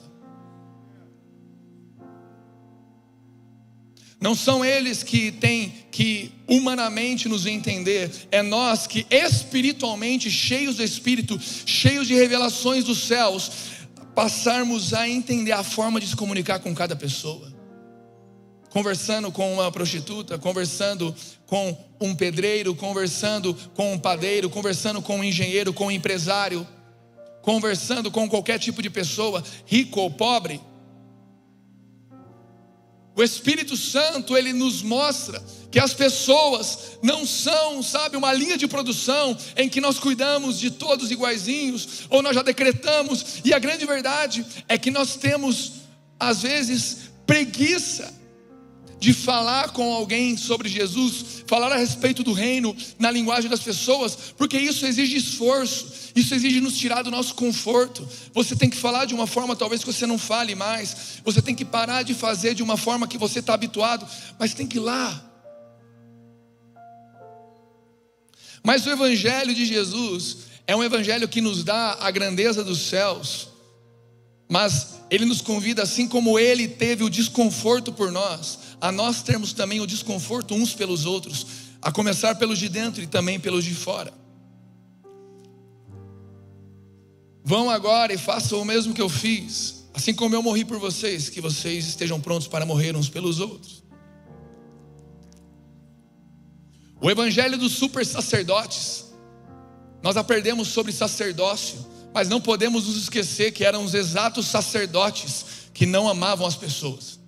[4.20, 10.82] Não são eles que têm que humanamente nos entender, é nós que espiritualmente, cheios do
[10.82, 13.50] Espírito, cheios de revelações dos céus,
[14.14, 17.52] passarmos a entender a forma de se comunicar com cada pessoa.
[18.70, 21.14] Conversando com uma prostituta, conversando
[21.46, 26.66] com um pedreiro, conversando com um padeiro, conversando com um engenheiro, com um empresário,
[27.42, 30.60] conversando com qualquer tipo de pessoa, rico ou pobre.
[33.16, 38.68] O Espírito Santo, ele nos mostra que as pessoas não são, sabe, uma linha de
[38.68, 43.86] produção em que nós cuidamos de todos iguaizinhos, ou nós já decretamos, e a grande
[43.86, 45.72] verdade é que nós temos,
[46.20, 48.14] às vezes, preguiça
[48.98, 54.16] de falar com alguém sobre Jesus, falar a respeito do reino na linguagem das pessoas,
[54.36, 58.08] porque isso exige esforço, isso exige nos tirar do nosso conforto.
[58.32, 61.54] Você tem que falar de uma forma talvez que você não fale mais, você tem
[61.54, 64.06] que parar de fazer de uma forma que você está habituado,
[64.38, 65.22] mas tem que ir lá.
[68.62, 73.48] Mas o Evangelho de Jesus é um Evangelho que nos dá a grandeza dos céus,
[74.48, 79.52] mas ele nos convida, assim como ele teve o desconforto por nós, a nós termos
[79.52, 81.46] também o desconforto uns pelos outros,
[81.80, 84.12] a começar pelos de dentro e também pelos de fora.
[87.44, 91.28] Vão agora e façam o mesmo que eu fiz, assim como eu morri por vocês,
[91.28, 93.84] que vocês estejam prontos para morrer uns pelos outros.
[97.00, 99.04] O evangelho dos super sacerdotes,
[100.02, 101.78] nós aprendemos sobre sacerdócio,
[102.12, 107.20] mas não podemos nos esquecer que eram os exatos sacerdotes que não amavam as pessoas.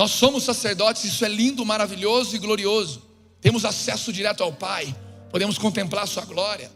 [0.00, 3.02] Nós somos sacerdotes, isso é lindo, maravilhoso e glorioso.
[3.38, 4.96] Temos acesso direto ao Pai,
[5.30, 6.72] podemos contemplar a Sua glória.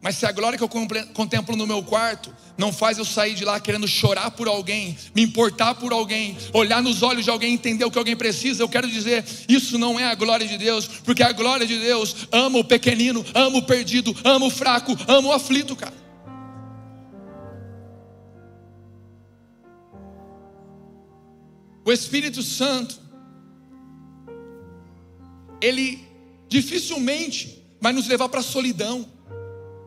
[0.00, 0.70] Mas se a glória que eu
[1.12, 5.20] contemplo no meu quarto não faz eu sair de lá querendo chorar por alguém, me
[5.20, 8.88] importar por alguém, olhar nos olhos de alguém, entender o que alguém precisa, eu quero
[8.88, 12.64] dizer, isso não é a glória de Deus, porque a glória de Deus ama o
[12.64, 16.07] pequenino, ama o perdido, ama o fraco, ama o aflito, cara.
[21.88, 23.00] O Espírito Santo,
[25.58, 26.06] ele
[26.46, 29.10] dificilmente vai nos levar para a solidão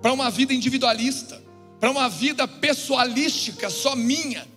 [0.02, 1.40] para uma vida individualista,
[1.80, 4.48] para uma vida pessoalística, só minha.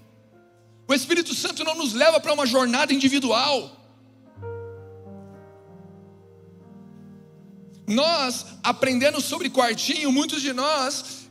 [0.88, 3.78] O Espírito Santo não nos leva para uma jornada individual.
[7.87, 11.28] Nós, aprendendo sobre quartinho, muitos de nós,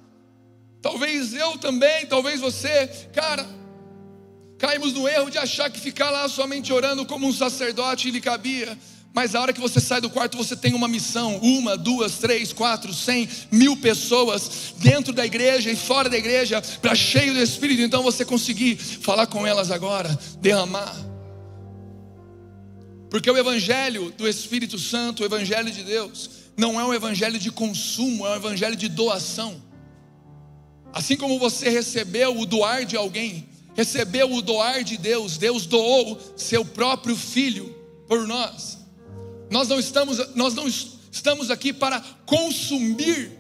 [0.80, 3.63] talvez eu também, talvez você, cara,
[4.64, 8.78] caímos no erro de achar que ficar lá somente orando como um sacerdote lhe cabia.
[9.14, 12.54] Mas a hora que você sai do quarto, você tem uma missão: uma, duas, três,
[12.54, 17.82] quatro, cem, mil pessoas dentro da igreja e fora da igreja, para cheio do Espírito.
[17.82, 20.96] Então você conseguir falar com elas agora, derramar.
[23.10, 27.52] Porque o Evangelho do Espírito Santo, o Evangelho de Deus, não é um Evangelho de
[27.52, 29.62] consumo, é um Evangelho de doação.
[30.94, 36.20] Assim como você recebeu o doar de alguém, recebeu o doar de Deus, Deus doou
[36.36, 37.76] seu próprio filho
[38.08, 38.80] por nós.
[39.50, 43.38] Nós não estamos, nós não estamos aqui para consumir.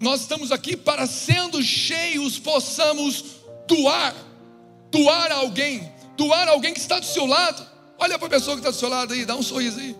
[0.00, 3.24] Nós estamos aqui para sendo cheios possamos
[3.66, 4.14] doar,
[4.90, 7.66] doar a alguém, doar a alguém que está do seu lado.
[7.98, 9.96] Olha para a pessoa que está do seu lado aí, dá um sorriso aí.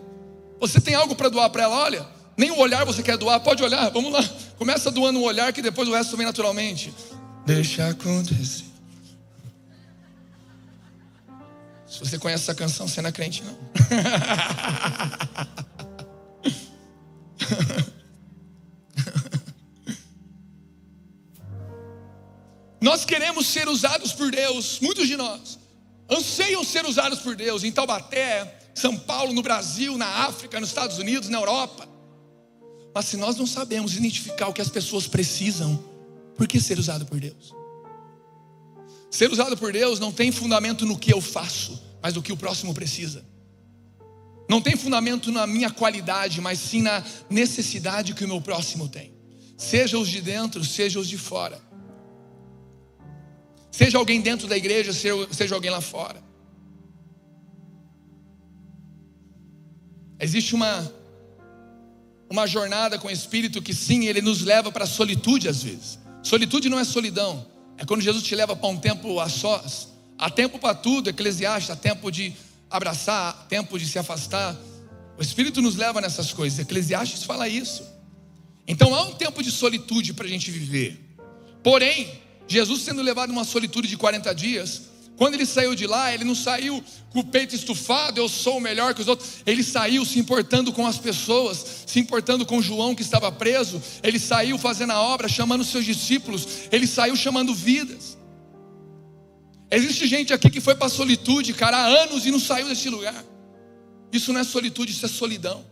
[0.59, 1.75] Você tem algo para doar para ela?
[1.77, 2.07] Olha,
[2.37, 4.23] nem o olhar você quer doar, pode olhar, vamos lá.
[4.57, 6.93] Começa doando um olhar que depois o resto vem naturalmente.
[7.45, 8.65] Deixa acontecer.
[11.87, 13.55] Se você conhece essa canção, você não é crente, não.
[22.81, 25.59] nós queremos ser usados por Deus, muitos de nós
[26.09, 30.97] anseiam ser usados por Deus em Taubaté, São Paulo, no Brasil, na África, nos Estados
[30.97, 31.87] Unidos, na Europa.
[32.93, 35.83] Mas se nós não sabemos identificar o que as pessoas precisam,
[36.35, 37.53] por que ser usado por Deus?
[39.09, 42.37] Ser usado por Deus não tem fundamento no que eu faço, mas no que o
[42.37, 43.25] próximo precisa.
[44.49, 49.13] Não tem fundamento na minha qualidade, mas sim na necessidade que o meu próximo tem.
[49.57, 51.59] Seja os de dentro, seja os de fora.
[53.71, 56.23] Seja alguém dentro da igreja, seja alguém lá fora.
[60.19, 60.91] Existe uma
[62.29, 65.99] uma jornada com o Espírito que sim, ele nos leva para a solitude às vezes.
[66.25, 67.45] Solitude não é solidão,
[67.77, 69.89] é quando Jesus te leva para um tempo a sós.
[70.17, 72.33] Há tempo para tudo, Eclesiastes, há tempo de
[72.67, 74.57] abraçar, tempo de se afastar.
[75.19, 76.57] O Espírito nos leva nessas coisas.
[76.57, 77.83] Eclesiastes fala isso.
[78.67, 80.99] Então há um tempo de solitude para a gente viver.
[81.61, 84.81] Porém, Jesus sendo levado numa solitude de 40 dias,
[85.17, 88.93] quando ele saiu de lá, ele não saiu com o peito estufado, eu sou melhor
[88.93, 89.35] que os outros.
[89.45, 93.81] Ele saiu se importando com as pessoas, se importando com João que estava preso.
[94.03, 96.47] Ele saiu fazendo a obra, chamando seus discípulos.
[96.71, 98.17] Ele saiu chamando vidas.
[99.71, 102.89] Existe gente aqui que foi para a solitude, cara, há anos e não saiu desse
[102.89, 103.23] lugar.
[104.11, 105.65] Isso não é solitude, isso é solidão.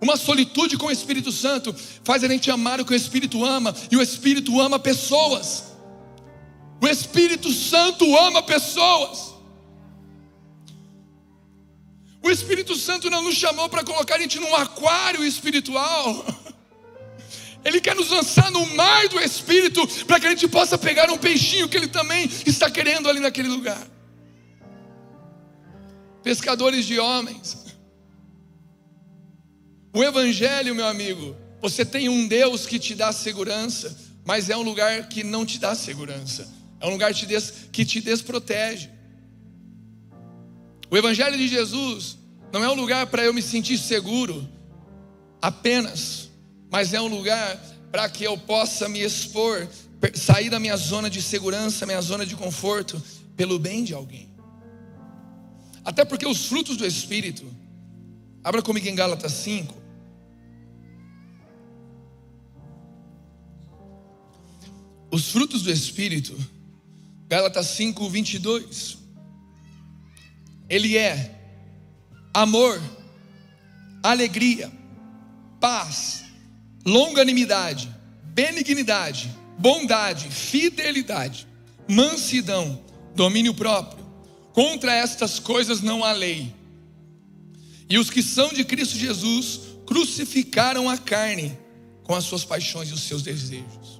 [0.00, 3.74] Uma solitude com o Espírito Santo faz a gente amar o que o Espírito ama,
[3.90, 5.69] e o Espírito ama pessoas.
[6.80, 9.34] O Espírito Santo ama pessoas.
[12.22, 16.24] O Espírito Santo não nos chamou para colocar a gente num aquário espiritual.
[17.64, 21.18] Ele quer nos lançar no mar do Espírito para que a gente possa pegar um
[21.18, 23.86] peixinho que Ele também está querendo ali naquele lugar.
[26.22, 27.58] Pescadores de homens.
[29.92, 34.62] O Evangelho, meu amigo, você tem um Deus que te dá segurança, mas é um
[34.62, 36.59] lugar que não te dá segurança.
[36.80, 38.90] É um lugar que te desprotege.
[40.90, 42.18] O Evangelho de Jesus
[42.52, 44.48] não é um lugar para eu me sentir seguro
[45.40, 46.30] apenas,
[46.70, 47.56] mas é um lugar
[47.92, 49.68] para que eu possa me expor,
[50.14, 53.00] sair da minha zona de segurança, minha zona de conforto,
[53.36, 54.30] pelo bem de alguém.
[55.84, 57.46] Até porque os frutos do Espírito,
[58.42, 59.74] abra comigo em Gálatas 5.
[65.10, 66.36] Os frutos do Espírito
[67.30, 68.98] Gálatas 5, 22.
[70.68, 71.32] Ele é
[72.34, 72.82] amor,
[74.02, 74.68] alegria,
[75.60, 76.24] paz,
[76.84, 77.88] longanimidade,
[78.24, 81.46] benignidade, bondade, fidelidade,
[81.86, 84.04] mansidão, domínio próprio.
[84.52, 86.52] Contra estas coisas não há lei.
[87.88, 91.56] E os que são de Cristo Jesus crucificaram a carne
[92.02, 93.99] com as suas paixões e os seus desejos.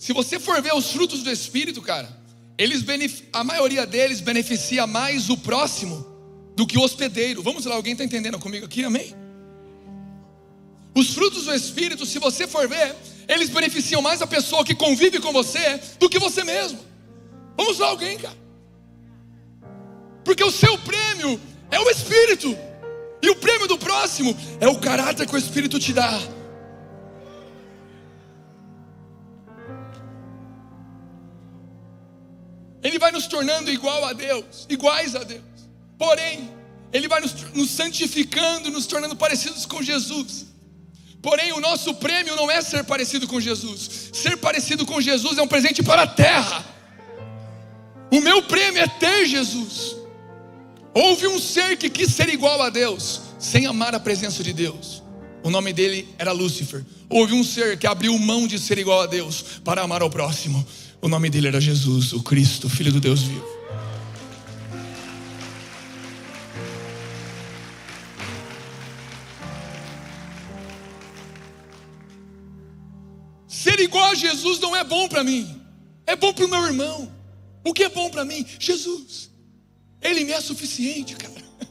[0.00, 2.08] Se você for ver os frutos do Espírito, cara,
[2.56, 2.82] eles
[3.34, 6.06] a maioria deles beneficia mais o próximo
[6.56, 7.42] do que o hospedeiro.
[7.42, 8.82] Vamos lá, alguém está entendendo comigo aqui?
[8.82, 9.14] Amém?
[10.96, 12.96] Os frutos do Espírito, se você for ver,
[13.28, 16.80] eles beneficiam mais a pessoa que convive com você do que você mesmo.
[17.54, 18.38] Vamos lá, alguém, cara.
[20.24, 21.38] Porque o seu prêmio
[21.70, 22.56] é o Espírito,
[23.20, 26.18] e o prêmio do próximo é o caráter que o Espírito te dá.
[32.82, 35.42] Ele vai nos tornando igual a Deus, iguais a Deus.
[35.98, 36.50] Porém,
[36.92, 40.46] Ele vai nos, nos santificando, nos tornando parecidos com Jesus.
[41.22, 44.10] Porém, o nosso prêmio não é ser parecido com Jesus.
[44.12, 46.64] Ser parecido com Jesus é um presente para a terra.
[48.10, 49.96] O meu prêmio é ter Jesus.
[50.94, 55.02] Houve um ser que quis ser igual a Deus, sem amar a presença de Deus.
[55.42, 56.84] O nome dele era Lúcifer.
[57.08, 60.66] Houve um ser que abriu mão de ser igual a Deus para amar ao próximo.
[61.02, 63.60] O nome dele era Jesus, o Cristo, Filho do Deus vivo.
[73.48, 75.60] Ser igual a Jesus não é bom para mim,
[76.06, 77.10] é bom para o meu irmão.
[77.64, 78.44] O que é bom para mim?
[78.58, 79.30] Jesus.
[80.02, 81.42] Ele me é suficiente, cara.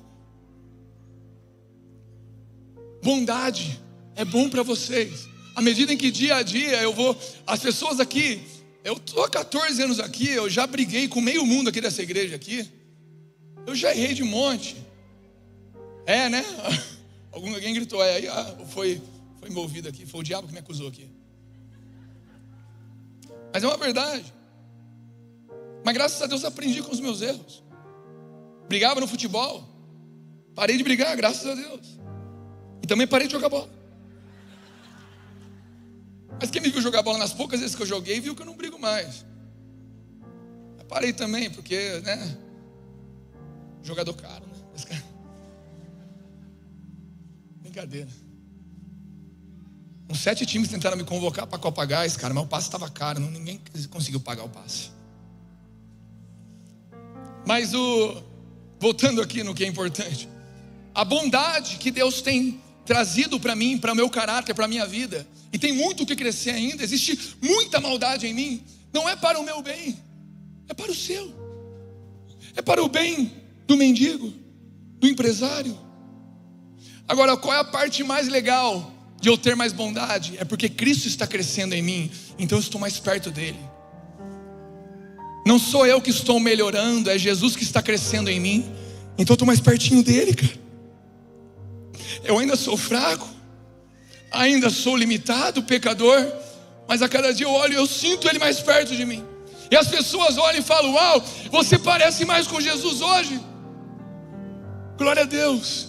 [3.03, 3.79] Bondade
[4.15, 5.27] é bom para vocês.
[5.55, 8.41] À medida em que dia a dia eu vou, as pessoas aqui,
[8.83, 12.35] eu estou há 14 anos aqui, eu já briguei com meio mundo aqui dessa igreja
[12.35, 12.69] aqui.
[13.65, 14.77] Eu já errei de monte.
[16.05, 16.43] É, né?
[17.31, 19.01] Alguém gritou, é, aí ah, foi,
[19.39, 21.07] foi envolvido aqui, foi o diabo que me acusou aqui.
[23.53, 24.33] Mas é uma verdade.
[25.83, 27.63] Mas graças a Deus aprendi com os meus erros.
[28.67, 29.67] Brigava no futebol.
[30.55, 31.99] Parei de brigar, graças a Deus.
[32.83, 33.78] E também parei de jogar bola.
[36.39, 38.45] Mas quem me viu jogar bola nas poucas vezes que eu joguei, viu que eu
[38.45, 39.25] não brigo mais.
[40.77, 42.37] Eu parei também, porque, né?
[43.83, 45.03] Jogador caro, né?
[47.61, 48.09] Brincadeira.
[50.09, 53.19] Uns sete times tentaram me convocar para Copa Gás, cara, mas o passe estava caro,
[53.19, 54.89] não, ninguém conseguiu pagar o passe.
[57.45, 58.23] Mas o
[58.79, 60.27] voltando aqui no que é importante,
[60.95, 64.85] a bondade que Deus tem trazido para mim, para o meu caráter, para a minha
[64.85, 69.15] vida, e tem muito o que crescer ainda, existe muita maldade em mim, não é
[69.15, 69.97] para o meu bem,
[70.67, 71.33] é para o seu,
[72.55, 73.31] é para o bem
[73.67, 74.33] do mendigo,
[74.99, 75.77] do empresário.
[77.07, 80.35] Agora, qual é a parte mais legal de eu ter mais bondade?
[80.37, 83.59] É porque Cristo está crescendo em mim, então eu estou mais perto dele.
[85.45, 88.71] Não sou eu que estou melhorando, é Jesus que está crescendo em mim,
[89.17, 90.59] então eu estou mais pertinho dele, cara.
[92.23, 93.27] Eu ainda sou fraco,
[94.31, 96.25] ainda sou limitado, pecador,
[96.87, 99.23] mas a cada dia eu olho e eu sinto Ele mais perto de mim.
[99.71, 103.39] E as pessoas olham e falam: Uau, você parece mais com Jesus hoje.
[104.97, 105.87] Glória a Deus.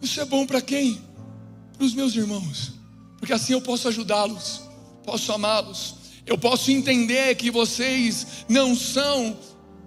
[0.00, 1.00] Isso é bom para quem?
[1.76, 2.72] Para os meus irmãos,
[3.18, 4.62] porque assim eu posso ajudá-los,
[5.04, 5.94] posso amá-los,
[6.26, 9.36] eu posso entender que vocês não são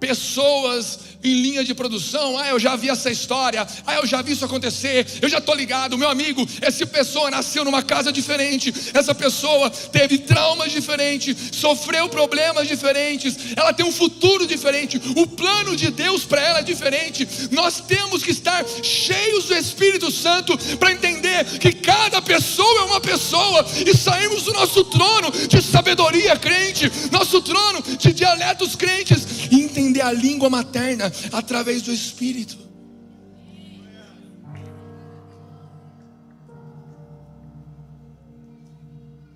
[0.00, 2.38] pessoas em linha de produção.
[2.38, 3.66] Ah, eu já vi essa história.
[3.86, 5.06] Ah, eu já vi isso acontecer.
[5.20, 5.98] Eu já estou ligado.
[5.98, 8.72] Meu amigo, essa pessoa nasceu numa casa diferente.
[8.94, 13.36] Essa pessoa teve traumas diferentes, sofreu problemas diferentes.
[13.56, 15.00] Ela tem um futuro diferente.
[15.16, 17.28] O plano de Deus para ela é diferente.
[17.50, 23.00] Nós temos que estar cheios do Espírito Santo para entender que cada pessoa é uma
[23.00, 29.60] pessoa e sairmos do nosso trono de sabedoria crente, nosso trono de dialetos crentes e
[29.60, 32.58] entender a língua materna através do Espírito.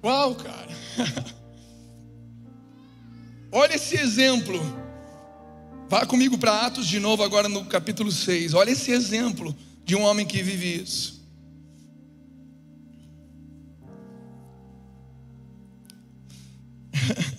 [0.02, 0.68] Uau, cara.
[3.50, 4.60] Olha esse exemplo.
[5.88, 8.52] Vá comigo para Atos de novo, agora no capítulo 6.
[8.52, 11.24] Olha esse exemplo de um homem que vive isso.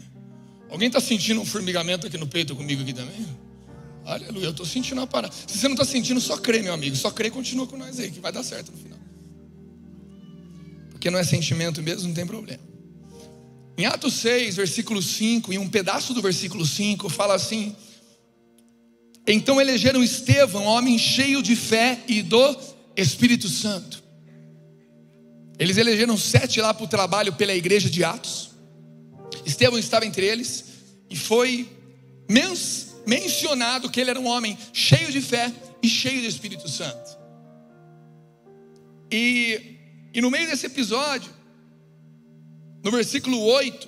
[0.75, 3.25] Alguém está sentindo um formigamento aqui no peito comigo aqui também?
[4.03, 5.33] Aleluia, eu estou sentindo uma parada.
[5.47, 6.97] Se você não está sentindo, só crê, meu amigo.
[6.97, 8.99] Só crê e continua com nós aí, que vai dar certo no final.
[10.91, 12.59] Porque não é sentimento mesmo, não tem problema.
[13.77, 17.73] Em Atos 6, versículo 5, em um pedaço do versículo 5, fala assim:
[19.25, 22.57] Então elegeram Estevão, homem cheio de fé e do
[22.97, 24.03] Espírito Santo.
[25.57, 28.54] Eles elegeram sete lá para o trabalho pela igreja de Atos.
[29.45, 30.65] Estevão estava entre eles
[31.09, 31.69] e foi
[33.05, 37.17] mencionado que ele era um homem cheio de fé e cheio do Espírito Santo.
[39.11, 39.77] E,
[40.13, 41.31] e no meio desse episódio,
[42.83, 43.87] no versículo 8,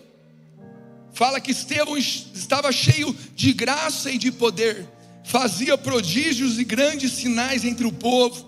[1.12, 4.88] fala que Estevão estava cheio de graça e de poder,
[5.24, 8.48] fazia prodígios e grandes sinais entre o povo.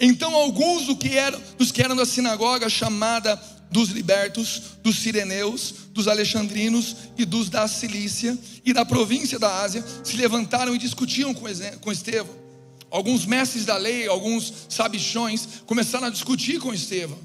[0.00, 3.40] Então alguns do que eram, dos que eram da sinagoga chamada
[3.72, 9.84] dos libertos, dos sireneus, dos alexandrinos e dos da Cilícia e da província da Ásia
[10.04, 12.42] se levantaram e discutiam com Estevão.
[12.90, 17.18] Alguns mestres da lei, alguns sabichões começaram a discutir com Estevão.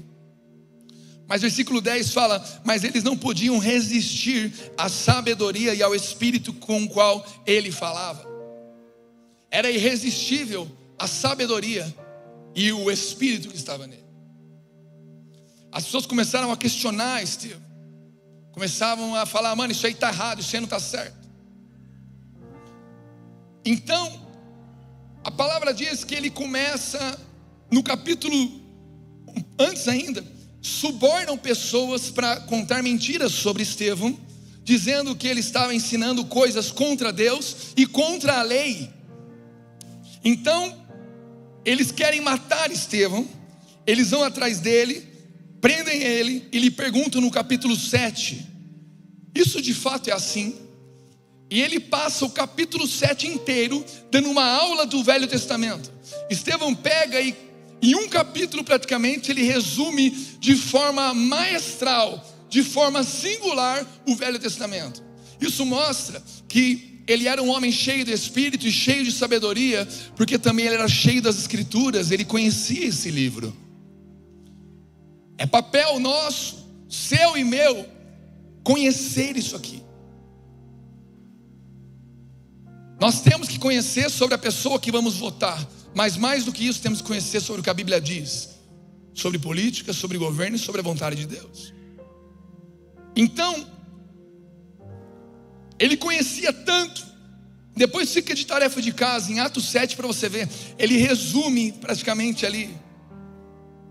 [1.28, 6.84] Mas versículo 10 fala: Mas eles não podiam resistir à sabedoria e ao espírito com
[6.84, 8.26] o qual ele falava.
[9.50, 10.66] Era irresistível
[10.98, 11.94] a sabedoria
[12.54, 14.07] e o espírito que estava nele.
[15.70, 17.68] As pessoas começaram a questionar Estevão.
[18.52, 21.28] Começavam a falar, mano, isso aí está errado, isso aí não está certo.
[23.64, 24.26] Então,
[25.22, 27.18] a palavra diz que ele começa
[27.70, 28.34] no capítulo
[29.58, 30.24] antes ainda,
[30.60, 34.18] subornam pessoas para contar mentiras sobre Estevão,
[34.62, 38.90] dizendo que ele estava ensinando coisas contra Deus e contra a lei.
[40.24, 40.86] Então,
[41.64, 43.26] eles querem matar Estevão,
[43.86, 45.07] eles vão atrás dele,
[45.60, 48.46] prendem ele e lhe perguntam no capítulo 7.
[49.34, 50.54] Isso de fato é assim.
[51.50, 55.90] E ele passa o capítulo 7 inteiro dando uma aula do Velho Testamento.
[56.28, 57.34] Estevão pega e,
[57.80, 65.02] em um capítulo praticamente, ele resume de forma maestral, de forma singular, o Velho Testamento.
[65.40, 70.38] Isso mostra que ele era um homem cheio de espírito e cheio de sabedoria, porque
[70.38, 73.56] também ele era cheio das Escrituras, ele conhecia esse livro.
[75.38, 77.88] É papel nosso, seu e meu,
[78.64, 79.82] conhecer isso aqui.
[83.00, 85.64] Nós temos que conhecer sobre a pessoa que vamos votar,
[85.94, 88.50] mas mais do que isso, temos que conhecer sobre o que a Bíblia diz,
[89.14, 91.72] sobre política, sobre governo e sobre a vontade de Deus.
[93.14, 93.64] Então,
[95.78, 97.06] ele conhecia tanto,
[97.76, 102.44] depois fica de tarefa de casa, em Atos 7 para você ver, ele resume praticamente
[102.44, 102.76] ali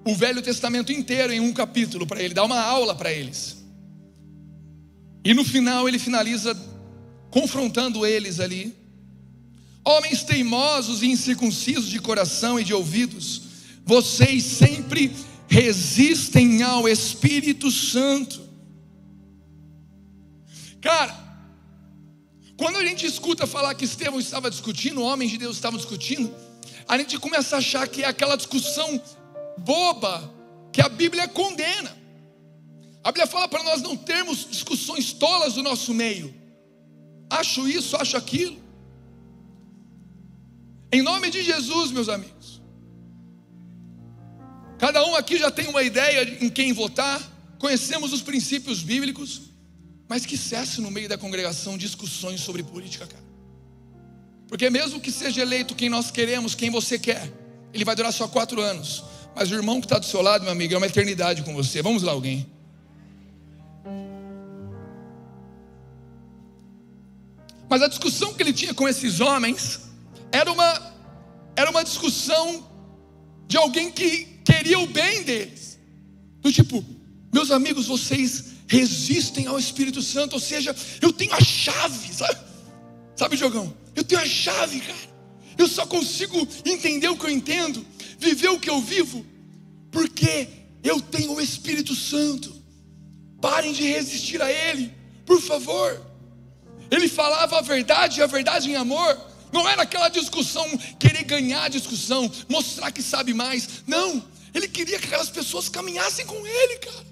[0.08, 3.58] o Velho Testamento inteiro em um capítulo para ele, dá uma aula para eles.
[5.22, 6.58] E no final ele finaliza
[7.30, 8.74] confrontando eles ali.
[9.84, 13.42] Homens teimosos e incircuncisos de coração e de ouvidos,
[13.86, 15.14] vocês sempre
[15.50, 18.42] resistem ao Espírito Santo.
[20.80, 21.16] Cara,
[22.56, 26.34] quando a gente escuta falar que Estevão estava discutindo, homens de Deus estavam discutindo,
[26.88, 29.02] a gente começa a achar que é aquela discussão
[29.58, 30.34] boba
[30.72, 31.96] que a Bíblia condena.
[33.04, 36.34] A Bíblia fala para nós não termos discussões tolas do nosso meio.
[37.30, 38.58] Acho isso, acho aquilo.
[40.92, 42.62] Em nome de Jesus, meus amigos.
[44.78, 47.20] Cada um aqui já tem uma ideia em quem votar,
[47.58, 49.42] conhecemos os princípios bíblicos,
[50.08, 53.24] mas que cesse no meio da congregação discussões sobre política, cara.
[54.48, 57.32] Porque mesmo que seja eleito quem nós queremos, quem você quer,
[57.74, 59.04] ele vai durar só quatro anos.
[59.40, 61.80] Mas o irmão que está do seu lado, meu amigo, é uma eternidade com você.
[61.80, 62.50] Vamos lá, alguém.
[67.70, 69.82] Mas a discussão que ele tinha com esses homens
[70.32, 70.92] era uma,
[71.56, 72.68] era uma discussão
[73.48, 75.78] de alguém que queria o bem deles.
[76.42, 76.84] Do tipo,
[77.32, 82.40] meus amigos, vocês resistem ao Espírito Santo, ou seja, eu tenho a chave, sabe?
[83.16, 83.72] Sabe, Jogão?
[83.96, 85.18] Eu tenho a chave, cara.
[85.56, 87.86] Eu só consigo entender o que eu entendo
[88.18, 89.26] viver o que eu vivo,
[89.92, 90.48] porque
[90.84, 92.56] eu tenho o Espírito Santo.
[93.42, 94.94] Parem de resistir a Ele,
[95.26, 96.02] por favor.
[96.90, 99.20] Ele falava a verdade a verdade em amor.
[99.52, 100.66] Não era aquela discussão,
[101.00, 103.84] querer ganhar a discussão, mostrar que sabe mais.
[103.86, 107.08] Não, ele queria que aquelas pessoas caminhassem com ele, cara.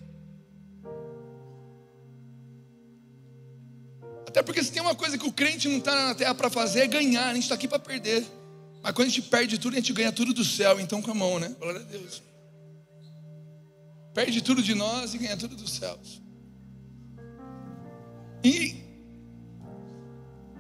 [4.28, 6.82] Até porque se tem uma coisa que o crente não está na terra para fazer,
[6.82, 8.26] é ganhar, a gente está aqui para perder.
[8.86, 10.80] Mas quando a gente perde tudo, a gente ganha tudo do céu.
[10.80, 11.56] Então, com a mão, né?
[11.60, 12.22] Glória a Deus.
[14.14, 16.22] Perde tudo de nós e ganha tudo dos céus.
[18.44, 18.76] E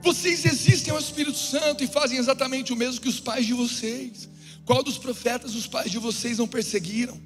[0.01, 4.27] vocês existem ao Espírito Santo e fazem exatamente o mesmo que os pais de vocês.
[4.65, 7.21] Qual dos profetas os pais de vocês não perseguiram?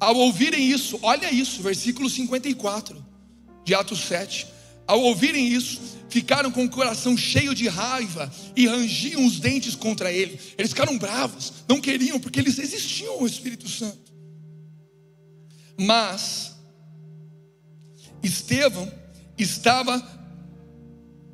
[0.00, 3.04] Ao ouvirem isso, olha isso, versículo 54
[3.62, 4.53] de Atos 7.
[4.86, 10.12] Ao ouvirem isso, ficaram com o coração cheio de raiva e rangiam os dentes contra
[10.12, 10.38] ele.
[10.56, 14.12] Eles ficaram bravos, não queriam, porque eles existiam o Espírito Santo.
[15.78, 16.52] Mas
[18.22, 18.92] Estevão
[19.36, 20.12] estava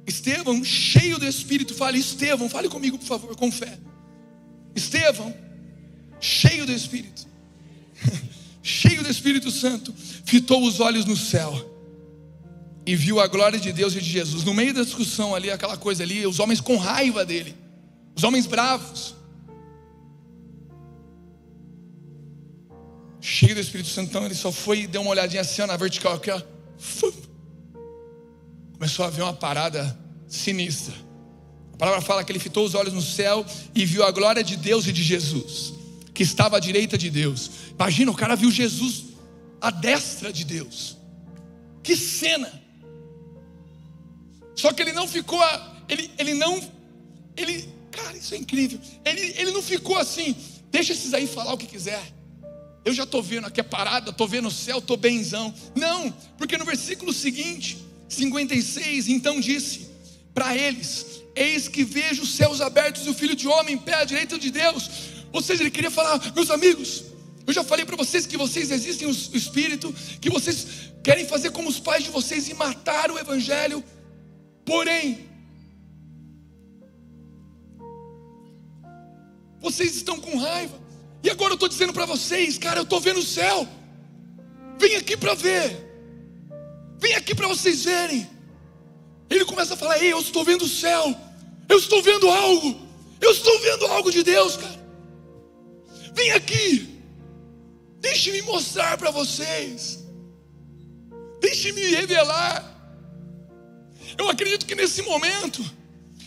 [0.07, 3.79] Estevão cheio do Espírito, fale Estevão, fale comigo por favor, com fé.
[4.75, 5.35] Estevão
[6.21, 7.27] cheio do Espírito,
[8.63, 9.95] cheio do Espírito Santo,
[10.25, 11.80] fitou os olhos no céu
[12.87, 14.45] e viu a glória de Deus e de Jesus.
[14.45, 17.55] No meio da discussão ali, aquela coisa ali, os homens com raiva dele,
[18.17, 19.15] os homens bravos.
[23.21, 25.77] Cheio do Espírito Santo, então ele só foi e deu uma olhadinha assim ó, na
[25.77, 26.41] vertical aqui, ó.
[28.73, 30.95] Começou a ver uma parada sinistra.
[31.75, 34.57] A palavra fala que ele fitou os olhos no céu e viu a glória de
[34.57, 35.75] Deus e de Jesus,
[36.15, 37.51] que estava à direita de Deus.
[37.75, 39.05] Imagina, o cara viu Jesus
[39.61, 40.97] à destra de Deus.
[41.83, 42.61] Que cena!
[44.61, 45.41] Só que ele não ficou,
[45.89, 46.63] ele, ele não,
[47.35, 48.79] ele, cara, isso é incrível.
[49.03, 50.37] Ele, ele não ficou assim,
[50.71, 52.03] deixa esses aí falar o que quiser.
[52.85, 55.55] Eu já estou vendo aqui a parada, estou vendo o céu, estou benzão.
[55.75, 59.89] Não, porque no versículo seguinte, 56, então disse
[60.35, 63.95] para eles: Eis que vejo os céus abertos e o filho de homem em pé
[63.95, 64.91] à direita de Deus.
[65.33, 67.05] Ou seja, ele queria falar, meus amigos,
[67.47, 70.67] eu já falei para vocês que vocês existem o Espírito, que vocês
[71.03, 73.83] querem fazer como os pais de vocês e matar o Evangelho
[74.65, 75.29] Porém,
[79.61, 80.79] vocês estão com raiva.
[81.23, 83.67] E agora eu estou dizendo para vocês, cara, eu estou vendo o céu.
[84.79, 85.91] Vem aqui para ver.
[86.99, 88.29] Vem aqui para vocês verem.
[89.29, 91.15] Ele começa a falar: Ei, eu estou vendo o céu.
[91.69, 92.89] Eu estou vendo algo.
[93.21, 94.81] Eu estou vendo algo de Deus, cara.
[96.15, 97.03] Vem aqui.
[98.01, 100.03] Deixe-me mostrar para vocês.
[101.41, 102.70] Deixe-me revelar.
[104.17, 105.65] Eu acredito que nesse momento,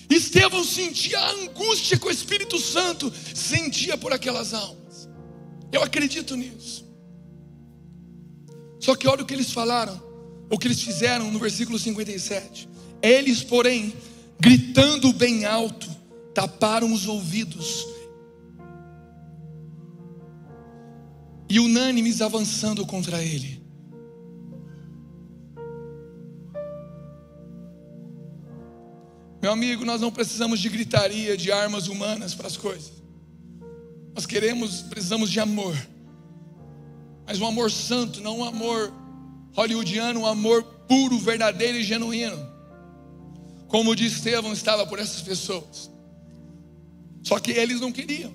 [0.09, 5.09] Estevão sentia a angústia que o Espírito Santo sentia por aquelas almas.
[5.71, 6.85] Eu acredito nisso.
[8.79, 10.01] Só que olha o que eles falaram,
[10.49, 12.69] o que eles fizeram no versículo 57.
[13.01, 13.93] Eles, porém,
[14.39, 15.89] gritando bem alto,
[16.33, 17.87] taparam os ouvidos
[21.49, 23.62] e unânimes avançando contra ele.
[29.43, 32.93] Meu amigo, nós não precisamos de gritaria, de armas humanas para as coisas.
[34.15, 35.75] Nós queremos, precisamos de amor.
[37.27, 38.93] Mas um amor santo, não um amor
[39.51, 42.37] hollywoodiano, um amor puro, verdadeiro e genuíno.
[43.67, 45.91] Como o de Estevão estava por essas pessoas.
[47.21, 48.33] Só que eles não queriam.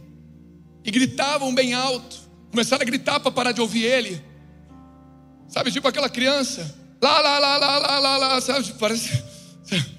[0.85, 2.19] E gritavam bem alto.
[2.51, 4.23] Começaram a gritar para parar de ouvir ele.
[5.49, 6.77] Sabe, tipo aquela criança.
[7.01, 8.41] Lá, lá, lá, lá, lá, lá, lá.
[8.43, 9.25] Sabe, tipo, parece.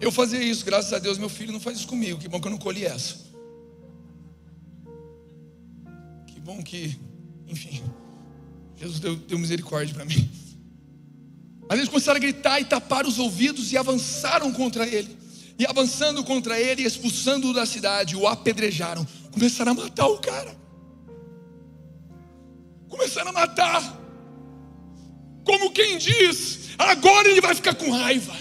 [0.00, 2.18] Eu fazia isso, graças a Deus, meu filho não faz isso comigo.
[2.18, 3.16] Que bom que eu não colhi essa.
[6.26, 6.98] Que bom que,
[7.46, 7.82] enfim,
[8.76, 10.30] Jesus deu, deu misericórdia para mim.
[11.68, 15.16] Mas eles começaram a gritar e tapar os ouvidos e avançaram contra ele.
[15.58, 19.06] E avançando contra ele, expulsando-o da cidade, o apedrejaram.
[19.32, 20.56] Começaram a matar o cara
[22.88, 23.96] começaram a matar.
[25.44, 28.34] Como quem diz, agora ele vai ficar com raiva,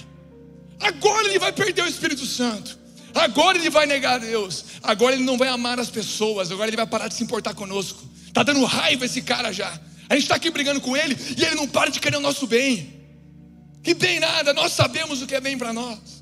[0.80, 2.78] agora ele vai perder o Espírito Santo,
[3.14, 6.88] agora ele vai negar Deus, agora ele não vai amar as pessoas, agora ele vai
[6.88, 8.04] parar de se importar conosco.
[8.28, 9.70] Está dando raiva esse cara já.
[10.10, 12.46] A gente está aqui brigando com ele e ele não para de querer o nosso
[12.48, 12.96] bem.
[13.84, 16.18] Que bem nada, nós sabemos o que é bem para nós.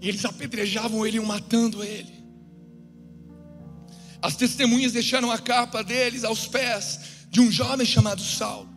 [0.00, 2.12] E eles apedrejavam ele, matando ele.
[4.20, 6.98] As testemunhas deixaram a capa deles aos pés
[7.32, 8.68] de um jovem chamado Saulo.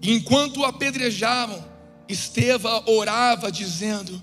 [0.00, 1.62] E enquanto o apedrejavam,
[2.08, 4.22] Esteva orava, dizendo: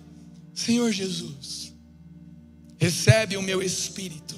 [0.53, 1.71] Senhor Jesus,
[2.79, 4.35] recebe o meu espírito.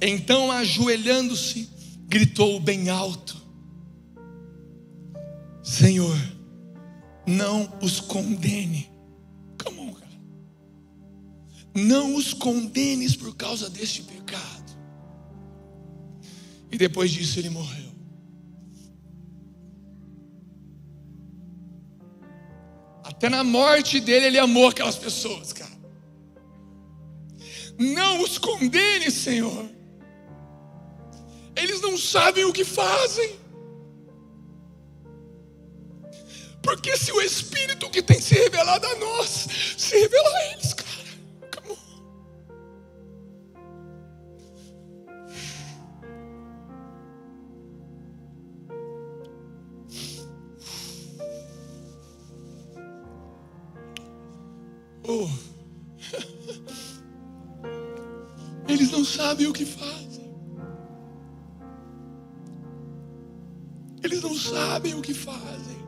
[0.00, 1.68] Então, ajoelhando-se,
[2.06, 3.36] gritou bem alto:
[5.62, 6.16] Senhor,
[7.26, 8.90] não os condene
[11.74, 14.78] não os condenes por causa deste pecado.
[16.70, 17.79] E depois disso ele morreu.
[23.10, 25.70] Até na morte dele ele amou aquelas pessoas, cara.
[27.78, 29.68] Não os condene, Senhor.
[31.56, 33.38] Eles não sabem o que fazem.
[36.62, 40.89] Porque se o Espírito que tem se revelado a nós se revela a eles, cara.
[59.50, 60.30] O que fazem.
[64.02, 65.78] Eles não sabem o que fazem.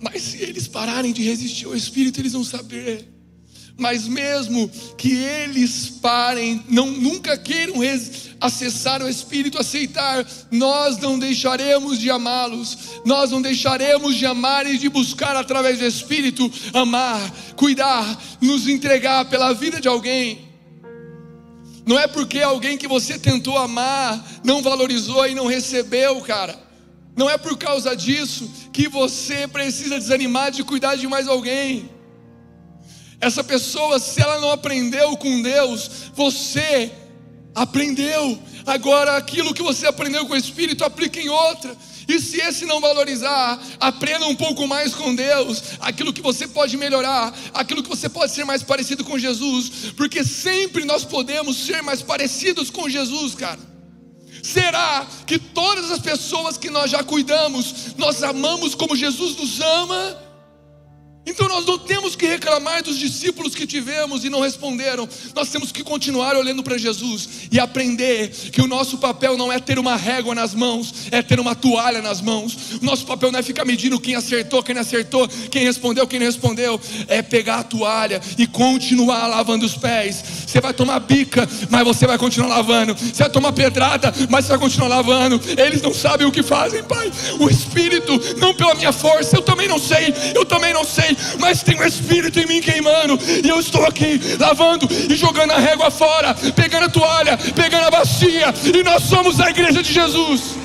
[0.00, 3.08] Mas se eles pararem de resistir ao Espírito, eles vão saber.
[3.78, 7.76] Mas mesmo que eles parem, não nunca queiram
[8.40, 14.78] acessar o Espírito, aceitar, nós não deixaremos de amá-los, nós não deixaremos de amar e
[14.78, 17.20] de buscar através do Espírito amar,
[17.54, 20.45] cuidar, nos entregar pela vida de alguém.
[21.86, 26.58] Não é porque alguém que você tentou amar não valorizou e não recebeu, cara.
[27.16, 31.88] Não é por causa disso que você precisa desanimar de cuidar de mais alguém.
[33.20, 36.90] Essa pessoa, se ela não aprendeu com Deus, você
[37.54, 38.38] aprendeu.
[38.66, 41.74] Agora, aquilo que você aprendeu com o Espírito, aplique em outra.
[42.08, 46.76] E se esse não valorizar, aprenda um pouco mais com Deus, aquilo que você pode
[46.76, 51.82] melhorar, aquilo que você pode ser mais parecido com Jesus, porque sempre nós podemos ser
[51.82, 53.58] mais parecidos com Jesus, cara.
[54.42, 60.25] Será que todas as pessoas que nós já cuidamos, nós amamos como Jesus nos ama?
[61.26, 65.08] Então nós não temos que reclamar dos discípulos que tivemos e não responderam.
[65.34, 69.58] Nós temos que continuar olhando para Jesus e aprender que o nosso papel não é
[69.58, 72.74] ter uma régua nas mãos, é ter uma toalha nas mãos.
[72.80, 76.20] O nosso papel não é ficar medindo quem acertou, quem não acertou, quem respondeu, quem
[76.20, 76.80] não respondeu.
[77.08, 80.22] É pegar a toalha e continuar lavando os pés.
[80.46, 82.94] Você vai tomar bica, mas você vai continuar lavando.
[82.94, 85.40] Você vai tomar pedrada, mas você vai continuar lavando.
[85.58, 87.10] Eles não sabem o que fazem, Pai.
[87.40, 91.62] O Espírito, não pela minha força, eu também não sei, eu também não sei, mas
[91.62, 95.90] tem um Espírito em mim queimando, e eu estou aqui lavando e jogando a régua
[95.90, 100.56] fora, pegando a toalha, pegando a bacia, e nós somos a igreja de Jesus.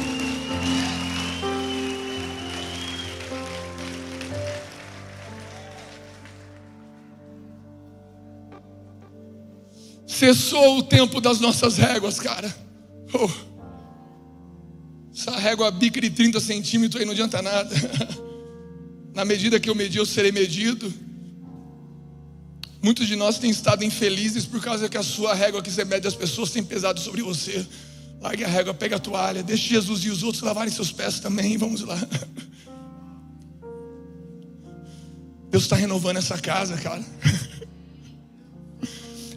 [10.21, 12.55] Cessou o tempo das nossas réguas, cara.
[13.11, 13.27] Oh.
[15.11, 17.75] Essa régua bica de 30 centímetros aí não adianta nada.
[19.13, 20.93] Na medida que eu medir, eu serei medido.
[22.81, 26.07] Muitos de nós têm estado infelizes por causa que a sua régua que você mede
[26.07, 27.65] as pessoas tem pesado sobre você.
[28.19, 31.57] Largue a régua, pega a toalha, deixe Jesus e os outros lavarem seus pés também.
[31.57, 31.97] Vamos lá.
[35.49, 37.03] Deus está renovando essa casa, cara.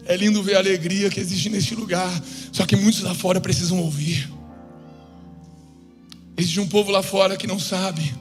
[0.05, 2.11] É lindo ver a alegria que existe neste lugar.
[2.51, 4.31] Só que muitos lá fora precisam ouvir.
[6.37, 8.13] Existe um povo lá fora que não sabe.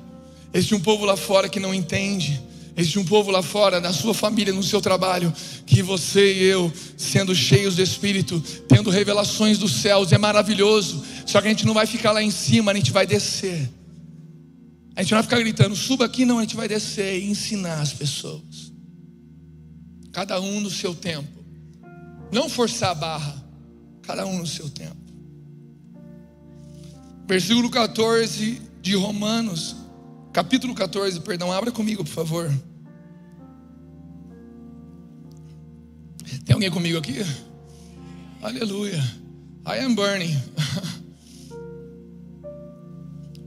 [0.55, 2.41] Existe um povo lá fora que não entende.
[2.77, 5.33] Existe um povo lá fora, na sua família, no seu trabalho,
[5.67, 11.05] que você e eu, sendo cheios do Espírito, tendo revelações dos céus, é maravilhoso.
[11.27, 13.69] Só que a gente não vai ficar lá em cima, a gente vai descer.
[14.97, 17.81] A gente não vai ficar gritando, suba aqui, não, a gente vai descer e ensinar
[17.81, 18.73] as pessoas.
[20.13, 21.45] Cada um no seu tempo.
[22.31, 23.45] Não forçar a barra,
[24.03, 24.97] cada um no seu tempo.
[27.27, 29.84] Versículo 14 de Romanos,
[30.35, 32.53] capítulo 14, perdão, abra comigo, por favor.
[36.45, 37.25] Tem alguém comigo aqui?
[38.43, 38.99] Aleluia.
[39.65, 40.37] I am burning.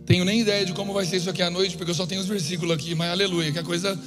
[0.08, 2.22] Tenho nem ideia de como vai ser isso aqui à noite, porque eu só tenho
[2.22, 4.00] os versículos aqui, mas aleluia, que a coisa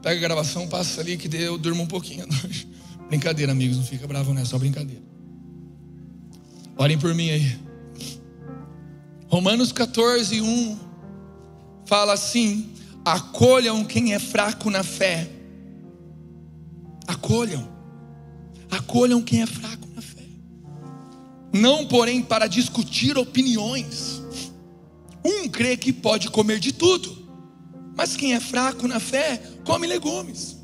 [0.00, 2.66] pega a gravação, passa ali, que eu durmo um pouquinho à noite.
[3.08, 5.02] Brincadeira, amigos, não fica bravo, não é só brincadeira.
[6.78, 7.58] Orem por mim aí.
[9.28, 10.91] Romanos 14, 1
[11.92, 12.70] fala assim:
[13.04, 15.28] acolham quem é fraco na fé.
[17.06, 17.68] Acolham.
[18.70, 20.24] Acolham quem é fraco na fé.
[21.52, 24.22] Não, porém, para discutir opiniões.
[25.22, 27.28] Um crê que pode comer de tudo,
[27.94, 30.56] mas quem é fraco na fé, come legumes.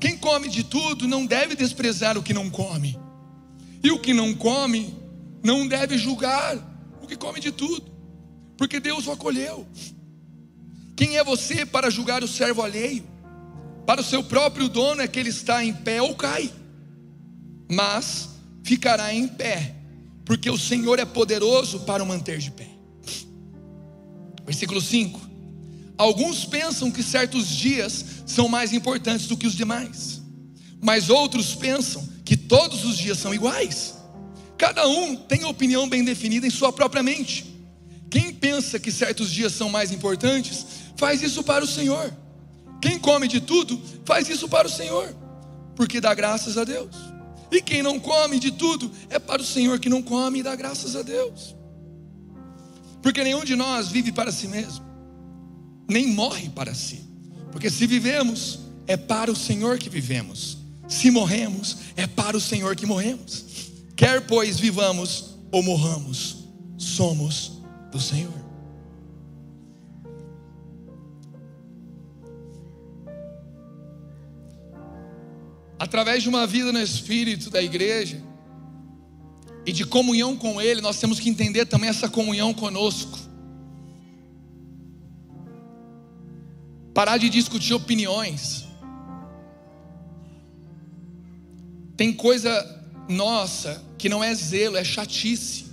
[0.00, 2.98] Quem come de tudo não deve desprezar o que não come,
[3.82, 4.94] e o que não come
[5.42, 6.70] não deve julgar
[7.10, 7.90] que come de tudo,
[8.56, 9.66] porque Deus o acolheu.
[11.00, 13.02] Quem é você para julgar o servo alheio?
[13.86, 16.52] Para o seu próprio dono é que ele está em pé ou cai,
[17.70, 18.28] mas
[18.62, 19.76] ficará em pé,
[20.26, 22.68] porque o Senhor é poderoso para o manter de pé.
[24.44, 25.18] Versículo 5:
[25.96, 30.20] Alguns pensam que certos dias são mais importantes do que os demais,
[30.82, 33.94] mas outros pensam que todos os dias são iguais.
[34.58, 37.46] Cada um tem opinião bem definida em sua própria mente.
[38.10, 42.12] Quem pensa que certos dias são mais importantes, faz isso para o Senhor.
[42.80, 45.14] Quem come de tudo, faz isso para o Senhor,
[45.76, 46.96] porque dá graças a Deus.
[47.50, 50.54] E quem não come de tudo, é para o Senhor que não come e dá
[50.54, 51.54] graças a Deus.
[53.02, 54.84] Porque nenhum de nós vive para si mesmo,
[55.88, 57.04] nem morre para si.
[57.50, 60.58] Porque se vivemos, é para o Senhor que vivemos.
[60.88, 63.44] Se morremos, é para o Senhor que morremos.
[63.96, 67.60] Quer pois vivamos ou morramos, somos
[67.90, 68.39] do Senhor.
[75.80, 78.22] Através de uma vida no Espírito da igreja
[79.64, 83.18] e de comunhão com Ele, nós temos que entender também essa comunhão conosco.
[86.92, 88.66] Parar de discutir opiniões.
[91.96, 92.52] Tem coisa
[93.08, 95.64] nossa, que não é zelo, é chatice.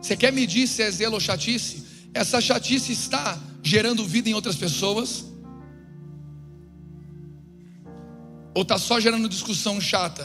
[0.00, 1.82] Você quer medir se é zelo ou chatice?
[2.14, 5.24] Essa chatice está gerando vida em outras pessoas?
[8.54, 10.24] Ou está só gerando discussão chata?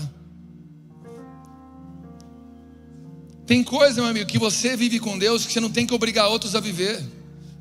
[3.45, 6.29] Tem coisa, meu amigo, que você vive com Deus que você não tem que obrigar
[6.29, 7.03] outros a viver.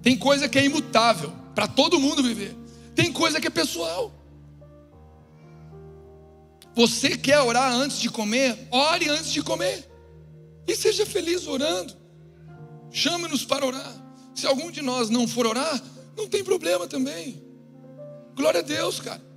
[0.03, 2.55] Tem coisa que é imutável, para todo mundo viver.
[2.95, 4.13] Tem coisa que é pessoal.
[6.75, 8.69] Você quer orar antes de comer?
[8.71, 9.89] Ore antes de comer.
[10.67, 11.97] E seja feliz orando.
[12.91, 13.95] Chame-nos para orar.
[14.35, 15.83] Se algum de nós não for orar,
[16.17, 17.43] não tem problema também.
[18.37, 19.28] Glória a Deus, cara.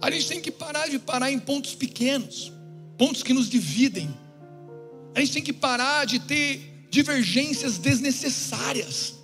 [0.00, 2.52] A gente tem que parar de parar em pontos pequenos,
[2.98, 4.14] pontos que nos dividem.
[5.14, 9.14] A gente tem que parar de ter divergências desnecessárias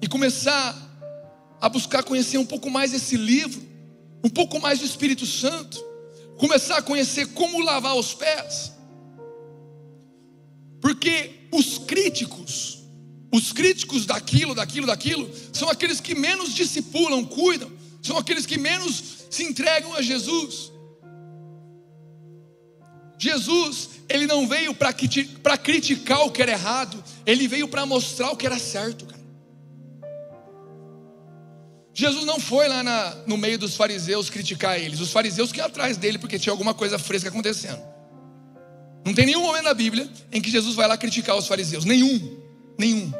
[0.00, 0.86] e começar
[1.60, 3.60] a buscar conhecer um pouco mais esse livro,
[4.22, 5.82] um pouco mais do Espírito Santo,
[6.36, 8.72] começar a conhecer como lavar os pés.
[10.80, 12.84] Porque os críticos,
[13.32, 17.70] os críticos daquilo, daquilo, daquilo, são aqueles que menos discipulam, cuidam,
[18.02, 20.72] são aqueles que menos se entregam a Jesus.
[23.18, 24.92] Jesus, ele não veio para
[25.58, 29.16] criticar o que era errado, ele veio para mostrar o que era certo, cara.
[31.94, 35.66] Jesus não foi lá na, no meio dos fariseus criticar eles, os fariseus que iam
[35.66, 37.80] atrás dele porque tinha alguma coisa fresca acontecendo.
[39.02, 42.38] Não tem nenhum momento na Bíblia em que Jesus vai lá criticar os fariseus, nenhum,
[42.78, 43.10] nenhum.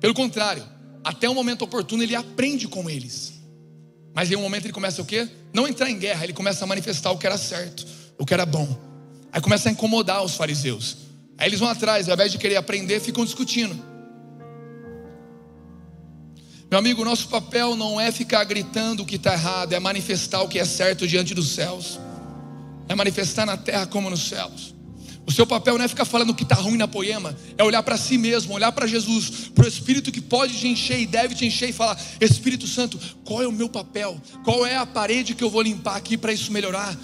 [0.00, 0.64] Pelo contrário,
[1.04, 3.37] até o momento oportuno ele aprende com eles.
[4.18, 5.28] Mas em um momento ele começa o quê?
[5.54, 7.86] Não entrar em guerra, ele começa a manifestar o que era certo,
[8.18, 8.76] o que era bom.
[9.32, 10.96] Aí começa a incomodar os fariseus.
[11.38, 13.80] Aí eles vão atrás, ao invés de querer aprender, ficam discutindo.
[16.68, 20.48] Meu amigo, nosso papel não é ficar gritando o que está errado, é manifestar o
[20.48, 22.00] que é certo diante dos céus,
[22.88, 24.74] é manifestar na terra como nos céus.
[25.28, 27.98] O seu papel não é ficar falando que está ruim na poema, é olhar para
[27.98, 31.44] si mesmo, olhar para Jesus, para o Espírito que pode te encher e deve te
[31.44, 34.18] encher e falar: Espírito Santo, qual é o meu papel?
[34.42, 36.96] Qual é a parede que eu vou limpar aqui para isso melhorar?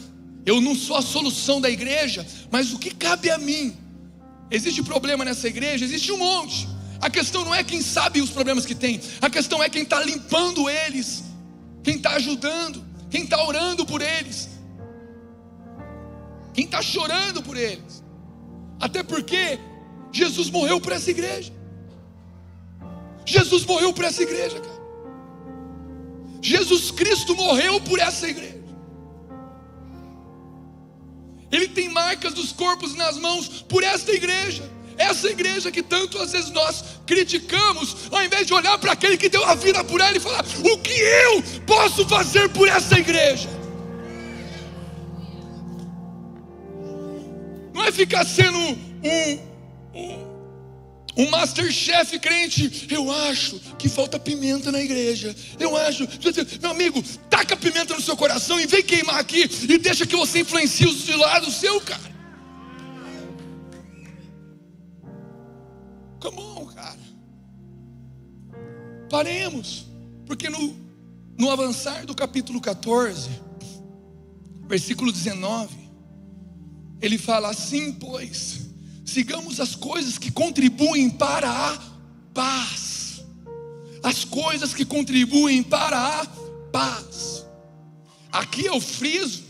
[0.47, 3.77] Eu não sou a solução da igreja, mas o que cabe a mim?
[4.51, 5.85] Existe problema nessa igreja?
[5.85, 6.67] Existe um monte.
[7.03, 10.03] A questão não é quem sabe os problemas que tem, a questão é quem está
[10.03, 11.25] limpando eles,
[11.83, 14.49] quem está ajudando, quem está orando por eles,
[16.55, 18.03] quem está chorando por eles.
[18.81, 19.59] Até porque
[20.13, 21.53] Jesus morreu por essa igreja.
[23.27, 24.85] Jesus morreu por essa igreja, cara.
[26.43, 28.63] Jesus Cristo morreu por essa igreja.
[31.51, 34.71] Ele tem marcas dos corpos nas mãos por esta igreja.
[34.97, 39.29] Essa igreja que tanto às vezes nós criticamos, ao invés de olhar para aquele que
[39.29, 43.49] deu a vida por ela e falar: o que eu posso fazer por essa igreja?
[47.87, 49.39] É ficar sendo um,
[49.95, 50.35] um,
[51.19, 52.87] um masterchef crente.
[52.91, 55.37] Eu acho que falta pimenta na igreja.
[55.61, 56.09] Eu acho.
[56.63, 60.41] Meu amigo, taca pimenta no seu coração e vem queimar aqui e deixa que você
[60.41, 62.15] influencie os de lado seu, cara.
[66.21, 66.99] Come on, cara.
[69.11, 69.85] Paremos.
[70.25, 70.75] Porque no,
[71.37, 73.29] no avançar do capítulo 14,
[74.67, 75.84] versículo 19
[77.01, 78.61] ele fala assim, pois,
[79.05, 81.79] sigamos as coisas que contribuem para a
[82.33, 83.25] paz.
[84.03, 86.27] As coisas que contribuem para a
[86.73, 87.45] paz.
[88.31, 89.45] Aqui eu friso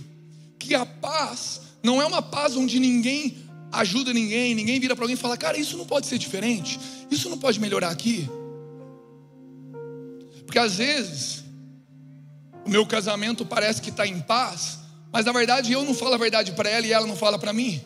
[0.58, 3.36] que a paz não é uma paz onde ninguém
[3.72, 6.78] ajuda ninguém, ninguém vira para alguém e fala: "Cara, isso não pode ser diferente.
[7.10, 8.28] Isso não pode melhorar aqui".
[10.44, 11.44] Porque às vezes
[12.64, 14.78] o meu casamento parece que está em paz,
[15.14, 17.52] mas na verdade eu não falo a verdade para ela e ela não fala para
[17.52, 17.80] mim.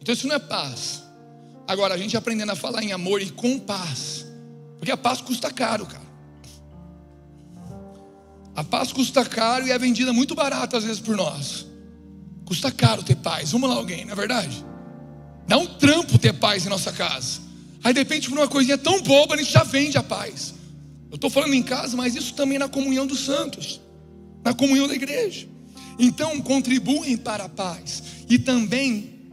[0.00, 1.02] Então isso não é paz.
[1.68, 4.24] Agora, a gente aprendendo a falar em amor e com paz.
[4.78, 6.06] Porque a paz custa caro, cara.
[8.56, 11.66] A paz custa caro e é vendida muito barato às vezes por nós.
[12.46, 13.52] Custa caro ter paz.
[13.52, 14.64] Vamos lá, alguém, não é verdade?
[15.46, 17.42] Dá um trampo ter paz em nossa casa.
[17.84, 20.54] Aí de repente, por uma coisinha tão boba, a gente já vende a paz.
[21.10, 23.82] Eu estou falando em casa, mas isso também na comunhão dos santos,
[24.42, 25.51] na comunhão da igreja.
[25.98, 29.30] Então contribuem para a paz e também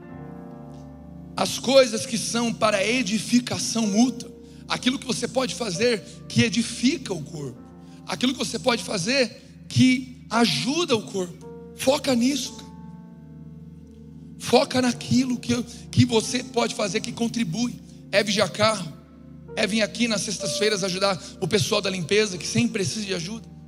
[1.36, 4.32] as coisas que são para edificação mútua,
[4.68, 7.62] aquilo que você pode fazer que edifica o corpo,
[8.06, 11.48] aquilo que você pode fazer que ajuda o corpo.
[11.76, 12.54] Foca nisso.
[12.54, 12.70] Cara.
[14.38, 17.80] Foca naquilo que, que você pode fazer que contribui.
[18.12, 18.92] É vigiar carro,
[19.56, 23.59] é vir aqui nas sextas-feiras ajudar o pessoal da limpeza que sempre precisa de ajuda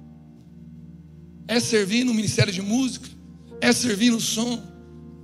[1.48, 3.08] é servir no ministério de música,
[3.60, 4.62] é servir no som,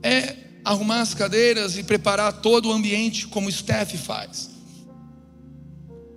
[0.04, 4.50] é arrumar as cadeiras e preparar todo o ambiente como o staff faz.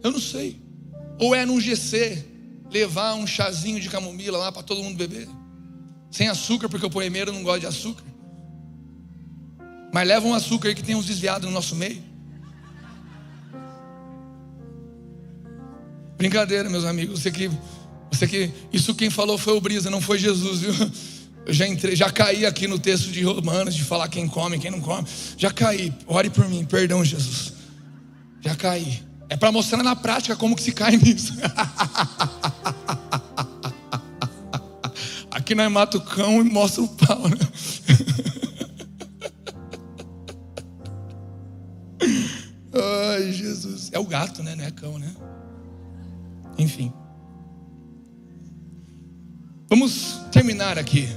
[0.03, 0.61] Eu não sei.
[1.19, 2.25] Ou é num GC
[2.71, 5.29] levar um chazinho de camomila lá para todo mundo beber,
[6.11, 8.05] sem açúcar, porque o poemeiro não gosta de açúcar.
[9.93, 12.03] Mas leva um açúcar aí que tem uns desviados no nosso meio.
[16.17, 17.21] Brincadeira, meus amigos.
[17.21, 17.51] Você que
[18.11, 20.75] você que isso quem falou foi o Brisa, não foi Jesus, viu?
[21.47, 24.71] Eu já entrei, já caí aqui no texto de Romanos de falar quem come, quem
[24.71, 25.07] não come.
[25.37, 25.93] Já caí.
[26.07, 27.55] Ore por mim, perdão, Jesus.
[28.41, 29.03] Já caí.
[29.29, 31.35] É para mostrar na prática como que se cai nisso.
[35.31, 37.37] Aqui nós mata o cão e mostra o pau, né?
[42.73, 43.91] Ai, Jesus.
[43.93, 44.55] É o gato, né?
[44.55, 45.11] Não é cão, né?
[46.59, 46.93] Enfim.
[49.73, 51.09] Vamos terminar aqui,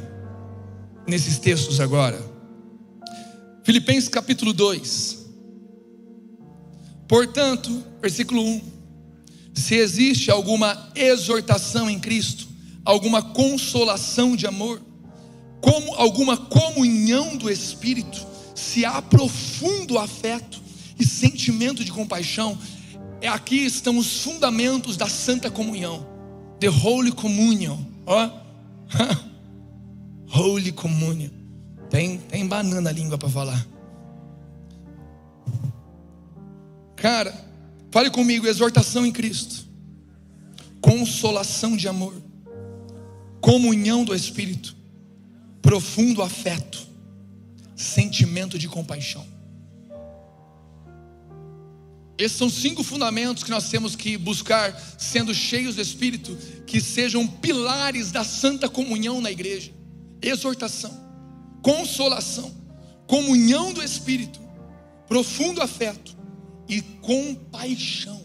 [1.08, 2.24] nesses textos agora.
[3.64, 5.26] Filipenses capítulo 2.
[7.08, 8.62] Portanto, versículo 1:
[9.56, 12.48] Se existe alguma exortação em Cristo,
[12.86, 14.80] alguma consolação de amor,
[15.60, 18.24] como alguma comunhão do Espírito,
[18.54, 20.62] se há profundo afeto
[21.00, 22.56] e sentimento de compaixão,
[23.20, 26.06] é aqui estão os fundamentos da santa comunhão,
[26.60, 28.43] the holy communion, ó,
[30.28, 31.30] holy communion,
[31.90, 33.68] tem, tem banana na língua para falar.
[36.96, 37.34] Cara,
[37.92, 39.68] fale comigo, exortação em Cristo,
[40.82, 42.14] consolação de amor,
[43.42, 44.76] comunhão do Espírito,
[45.62, 46.88] profundo afeto,
[47.76, 49.26] sentimento de compaixão.
[52.24, 57.28] Esses são cinco fundamentos que nós temos que buscar, sendo cheios do Espírito, que sejam
[57.28, 59.74] pilares da santa comunhão na igreja:
[60.22, 60.98] exortação,
[61.62, 62.56] consolação,
[63.06, 64.40] comunhão do Espírito,
[65.06, 66.16] profundo afeto
[66.70, 68.24] e compaixão.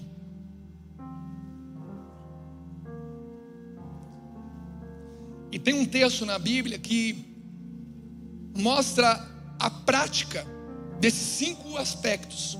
[5.50, 7.24] E tem um texto na Bíblia que
[8.56, 9.28] mostra
[9.58, 10.46] a prática
[11.00, 12.56] desses cinco aspectos.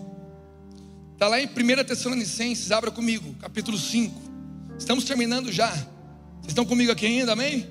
[1.19, 4.14] Está lá em 1 Tessalonicenses, abra comigo, capítulo 5.
[4.79, 5.69] Estamos terminando já.
[5.69, 7.66] Vocês estão comigo aqui ainda, amém?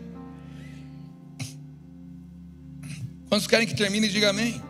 [3.29, 4.61] Quantos querem que termine, diga amém.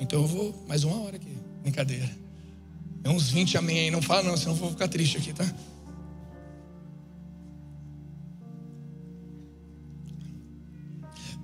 [0.00, 1.36] Então eu vou mais uma hora aqui.
[1.60, 2.10] Brincadeira.
[3.04, 3.90] É uns 20 amém aí.
[3.90, 5.44] Não fala não, senão eu vou ficar triste aqui, tá?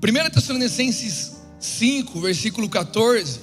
[0.03, 3.41] 1 Tessalonicenses 5, versículo 14,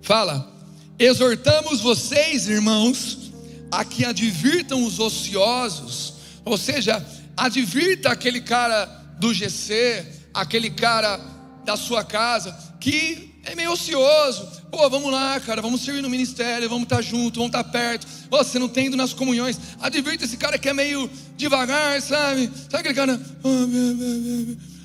[0.00, 0.56] fala:
[0.98, 3.30] Exortamos vocês, irmãos,
[3.70, 7.04] a que advirtam os ociosos, ou seja,
[7.36, 8.86] advirta aquele cara
[9.20, 11.20] do GC, aquele cara
[11.64, 14.48] da sua casa, que é meio ocioso.
[14.72, 18.04] Pô, vamos lá, cara, vamos servir no ministério, vamos estar junto, vamos estar perto.
[18.28, 19.56] Pô, você não tem ido nas comunhões.
[19.80, 22.50] Advirta esse cara que é meio devagar, sabe?
[22.68, 23.20] Sabe aquele cara?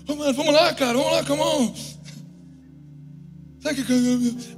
[0.05, 1.73] Vamos lá, cara, vamos lá, come on.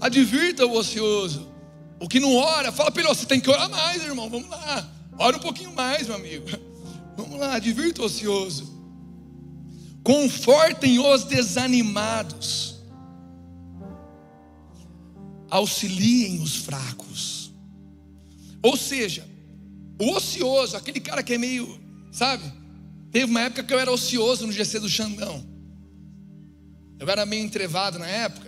[0.01, 1.51] Advirta o ocioso.
[1.99, 4.29] O que não ora, fala para ele, você tem que orar mais, irmão.
[4.29, 4.89] Vamos lá.
[5.17, 6.45] Ora um pouquinho mais, meu amigo.
[7.15, 8.73] Vamos lá, advirta o ocioso.
[10.03, 12.75] Confortem os desanimados
[15.49, 17.53] auxiliem os fracos.
[18.61, 19.25] Ou seja,
[19.99, 21.79] o ocioso, aquele cara que é meio,
[22.11, 22.43] sabe?
[23.11, 25.45] Teve uma época que eu era ocioso no GC do Xandão.
[26.99, 28.44] Eu era meio entrevado na época.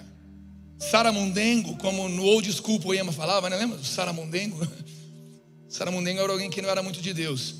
[0.79, 3.57] Saramundengo, como no old school poema falava, né?
[3.57, 4.65] Lembra do Saramundengo?
[5.67, 7.55] Saramundengo era alguém que não era muito de Deus.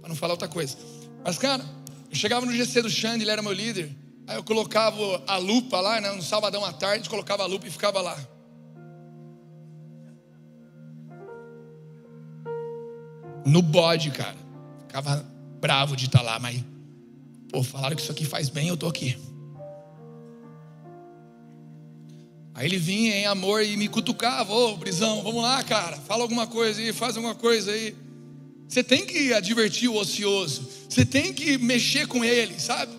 [0.00, 0.76] Para não falar outra coisa.
[1.24, 1.64] Mas, cara,
[2.10, 3.90] eu chegava no GC do Xande, ele era meu líder.
[4.26, 6.10] Aí eu colocava a lupa lá, né?
[6.12, 8.18] No sabadão à tarde, colocava a lupa e ficava lá.
[13.44, 14.36] no bode, cara.
[14.86, 15.24] Ficava
[15.60, 16.64] bravo de estar lá, mas,
[17.50, 19.16] pô, falaram que isso aqui faz bem, eu tô aqui.
[22.60, 26.46] Aí ele vinha em amor e me cutucava, ô, Brisão, vamos lá, cara, fala alguma
[26.46, 27.96] coisa aí, faz alguma coisa aí.
[28.68, 32.92] Você tem que advertir o ocioso, você tem que mexer com ele, sabe?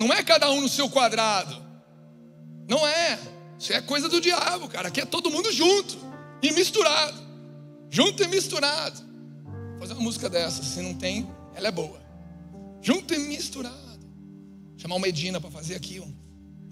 [0.00, 1.56] Não é cada um no seu quadrado,
[2.68, 3.16] não é.
[3.56, 4.88] Isso é coisa do diabo, cara.
[4.88, 5.96] Aqui é todo mundo junto
[6.42, 7.16] e misturado,
[7.88, 9.00] junto e misturado
[9.78, 10.64] fazer uma música dessa.
[10.64, 12.02] Se não tem, ela é boa.
[12.82, 13.78] Junto e misturado.
[14.76, 16.02] Chamar o Medina para fazer aqui.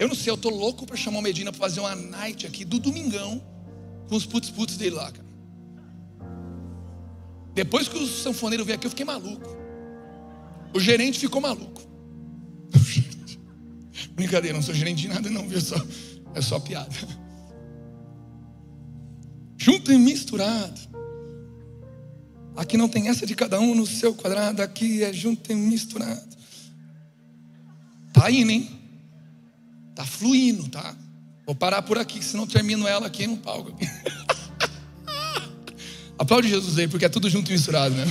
[0.03, 2.65] Eu não sei, eu tô louco para chamar o Medina para fazer uma night aqui
[2.65, 3.41] do domingão
[4.09, 5.29] com os putz putz dele lá, cara.
[7.55, 9.49] Depois que o sanfoneiro veio aqui, eu fiquei maluco.
[10.75, 11.81] O gerente ficou maluco.
[14.17, 15.61] Brincadeira, não sou gerente de nada, não, viu?
[15.61, 15.77] Só,
[16.35, 16.91] é só piada.
[19.57, 20.81] Junto e misturado.
[22.57, 26.37] Aqui não tem essa de cada um no seu quadrado, aqui é junto e misturado.
[28.13, 28.82] Tá indo, hein?
[29.95, 30.95] Tá fluindo, tá?
[31.45, 33.77] Vou parar por aqui, senão termino ela aqui no palco.
[36.19, 38.05] Aplaude Jesus aí, porque é tudo junto e misturado, né?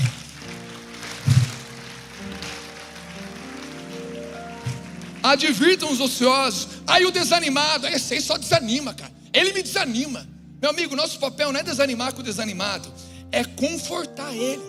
[5.23, 6.67] Advirtam os ociosos.
[6.85, 9.11] Aí o desanimado, esse aí só desanima, cara.
[9.33, 10.27] Ele me desanima.
[10.61, 12.91] Meu amigo, nosso papel não é desanimar com o desanimado,
[13.31, 14.61] é confortar ele.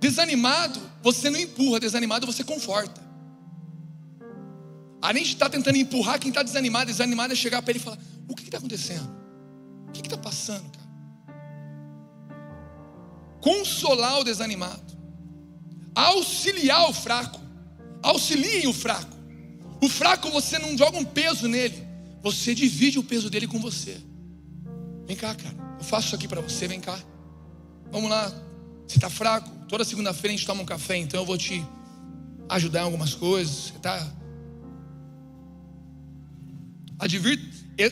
[0.00, 3.01] Desanimado, você não empurra, desanimado, você conforta.
[5.02, 7.98] A gente está tentando empurrar quem está desanimado, desanimado é chegar para ele e falar:
[8.28, 9.10] O que está acontecendo?
[9.88, 10.82] O que está passando, cara?
[13.40, 14.96] Consolar o desanimado,
[15.92, 17.40] auxiliar o fraco,
[18.00, 19.16] auxiliem o fraco.
[19.80, 21.84] O fraco você não joga um peso nele,
[22.22, 24.00] você divide o peso dele com você.
[25.04, 25.56] Vem cá, cara.
[25.78, 26.96] Eu faço isso aqui para você, vem cá.
[27.90, 28.32] Vamos lá.
[28.86, 29.50] Você está fraco?
[29.66, 31.66] Toda segunda-feira a gente toma um café, então eu vou te
[32.48, 33.54] ajudar em algumas coisas.
[33.54, 34.21] Você está.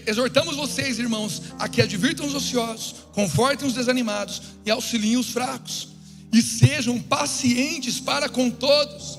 [0.06, 5.88] Exortamos vocês, irmãos, a que advirtam os ociosos, confortem os desanimados e auxiliem os fracos.
[6.32, 9.18] E sejam pacientes para com todos.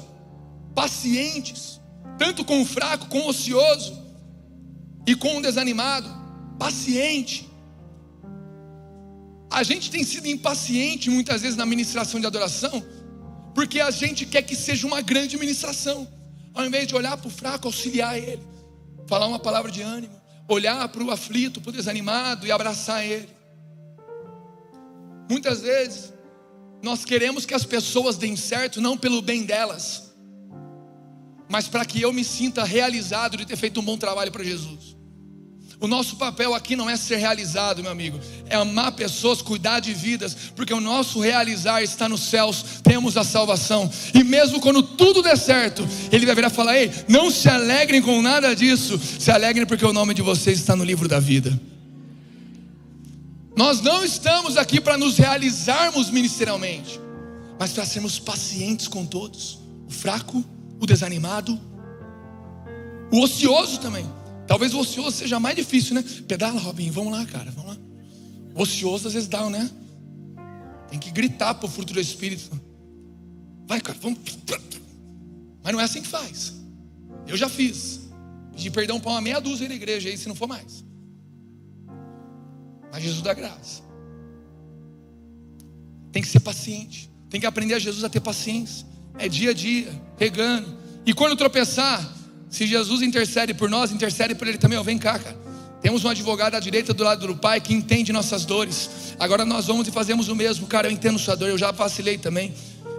[0.73, 1.79] Pacientes,
[2.17, 3.99] tanto com o fraco, com o ocioso
[5.05, 6.09] e com o desanimado.
[6.57, 7.49] Paciente.
[9.49, 12.85] A gente tem sido impaciente muitas vezes na ministração de adoração,
[13.53, 16.07] porque a gente quer que seja uma grande ministração,
[16.53, 18.41] ao invés de olhar para o fraco, auxiliar ele,
[19.11, 23.27] falar uma palavra de ânimo, olhar para o aflito, para o desanimado e abraçar ele.
[25.29, 26.13] Muitas vezes,
[26.81, 30.13] nós queremos que as pessoas deem certo, não pelo bem delas,
[31.49, 34.95] mas para que eu me sinta realizado de ter feito um bom trabalho para Jesus.
[35.81, 39.95] O nosso papel aqui não é ser realizado, meu amigo, é amar pessoas, cuidar de
[39.95, 43.91] vidas, porque o nosso realizar está nos céus, temos a salvação.
[44.13, 48.21] E mesmo quando tudo der certo, Ele vai virar falar: Ei, não se alegrem com
[48.21, 51.59] nada disso, se alegrem porque o nome de vocês está no livro da vida.
[53.57, 57.01] Nós não estamos aqui para nos realizarmos ministerialmente,
[57.59, 59.57] mas para sermos pacientes com todos,
[59.87, 60.45] o fraco,
[60.79, 61.59] o desanimado,
[63.11, 64.20] o ocioso também.
[64.51, 66.03] Talvez o ocioso seja mais difícil, né?
[66.27, 67.77] Pedala, Robinho, vamos lá, cara, vamos lá.
[68.53, 69.71] O ocioso às vezes dá, né?
[70.89, 72.59] Tem que gritar pro fruto do Espírito.
[73.65, 74.19] Vai, cara, vamos.
[75.63, 76.53] Mas não é assim que faz.
[77.25, 78.01] Eu já fiz.
[78.51, 80.83] Pedi perdão para uma meia dúzia na igreja aí, se não for mais.
[82.91, 83.81] Mas Jesus dá graça.
[86.11, 87.09] Tem que ser paciente.
[87.29, 88.85] Tem que aprender a Jesus a ter paciência.
[89.17, 90.77] É dia a dia, regando.
[91.05, 92.20] E quando tropeçar,
[92.51, 94.81] se Jesus intercede por nós, intercede por ele também.
[94.83, 95.37] Vem cá, cara.
[95.81, 98.89] Temos um advogado à direita do lado do Pai que entende nossas dores.
[99.17, 100.67] Agora nós vamos e fazemos o mesmo.
[100.67, 102.53] Cara, eu entendo sua dor, eu já vacilei também.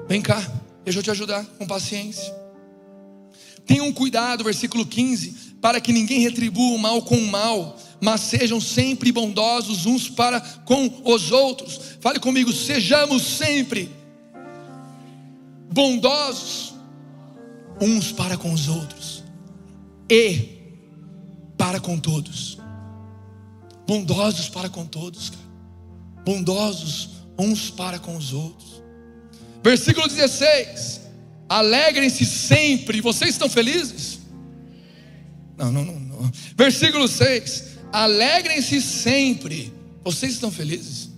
[0.09, 0.50] Vem cá,
[0.82, 2.34] deixa eu te ajudar com paciência.
[3.66, 8.61] Tenham cuidado, versículo 15, para que ninguém retribua o mal com o mal, mas sejam
[8.61, 11.78] sempre bondosos uns para com os outros.
[12.00, 13.90] Fale comigo, sejamos sempre
[15.70, 16.74] bondosos
[17.80, 19.22] uns para com os outros
[20.12, 20.74] e
[21.56, 22.58] para com todos.
[23.86, 25.42] Bondosos para com todos, cara.
[26.22, 27.08] Bondosos
[27.38, 28.82] uns para com os outros.
[29.64, 31.00] Versículo 16:
[31.48, 33.00] Alegrem-se sempre.
[33.00, 34.18] Vocês estão felizes?
[35.56, 35.98] Não, não, não.
[35.98, 36.32] não.
[36.58, 39.72] Versículo 6: Alegrem-se sempre.
[40.04, 41.08] Vocês estão felizes?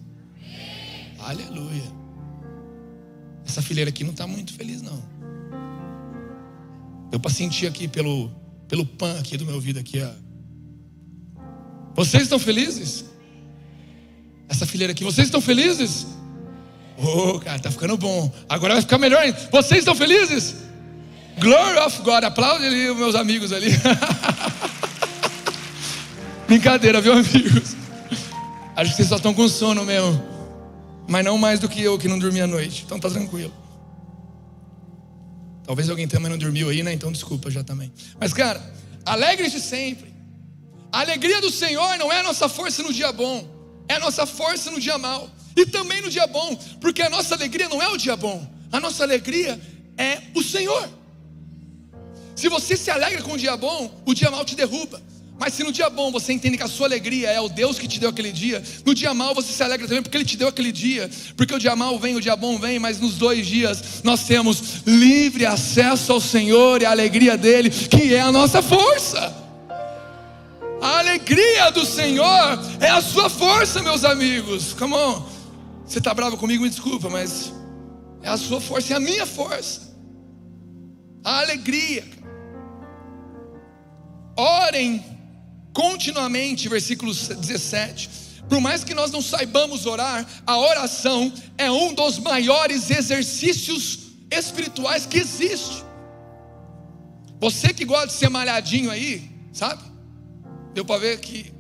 [1.19, 1.93] Aleluia.
[3.45, 5.03] Essa fileira aqui não está muito feliz, não.
[7.11, 10.11] Deu para sentir aqui pelo pelo pan aqui do meu ouvido aqui, ó.
[11.95, 13.05] Vocês estão felizes?
[14.49, 16.07] Essa fileira aqui, vocês estão felizes?
[16.97, 18.33] Oh, cara, tá ficando bom.
[18.49, 19.39] Agora vai ficar melhor ainda.
[19.51, 20.57] Vocês estão felizes?
[21.39, 22.25] Glory of God.
[22.25, 23.71] Aplaude ali os meus amigos ali.
[26.47, 27.75] Brincadeira, viu, amigos?
[28.77, 30.23] Acho que vocês só estão com sono mesmo.
[31.09, 32.85] Mas não mais do que eu que não dormi à noite.
[32.87, 33.53] Então tá tranquilo.
[35.65, 36.93] Talvez alguém também não dormiu aí, né?
[36.93, 37.93] Então desculpa já também.
[38.21, 38.61] Mas, cara,
[39.05, 40.13] alegre-se sempre.
[40.93, 43.49] A alegria do Senhor não é a nossa força no dia bom,
[43.89, 45.29] é a nossa força no dia mal.
[45.57, 48.81] E também no dia bom, porque a nossa alegria não é o dia bom, a
[48.81, 49.61] nossa alegria
[49.97, 50.89] é o Senhor.
[52.35, 55.01] Se você se alegra com o dia bom, o dia mal te derruba.
[55.39, 57.89] Mas se no dia bom você entende que a sua alegria é o Deus que
[57.89, 60.49] te deu aquele dia, no dia mal você se alegra também porque Ele te deu
[60.49, 61.11] aquele dia.
[61.37, 64.83] Porque o dia mal vem, o dia bom vem, mas nos dois dias nós temos
[64.87, 69.35] livre acesso ao Senhor e a alegria dEle, que é a nossa força.
[70.81, 74.73] A alegria do Senhor é a sua força, meus amigos.
[74.75, 75.27] Come on.
[75.85, 76.63] Você está bravo comigo?
[76.63, 77.53] Me desculpa, mas
[78.23, 79.95] é a sua força, é a minha força.
[81.25, 82.05] A alegria.
[84.37, 85.14] Orem
[85.75, 88.09] continuamente, versículo 17.
[88.49, 95.05] Por mais que nós não saibamos orar, a oração é um dos maiores exercícios espirituais
[95.05, 95.83] que existe.
[97.41, 99.83] Você que gosta de ser malhadinho aí, sabe?
[100.73, 101.53] Deu para ver que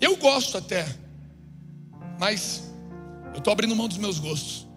[0.00, 0.86] eu gosto até.
[2.20, 2.62] Mas
[3.32, 4.68] eu estou abrindo mão dos meus gostos.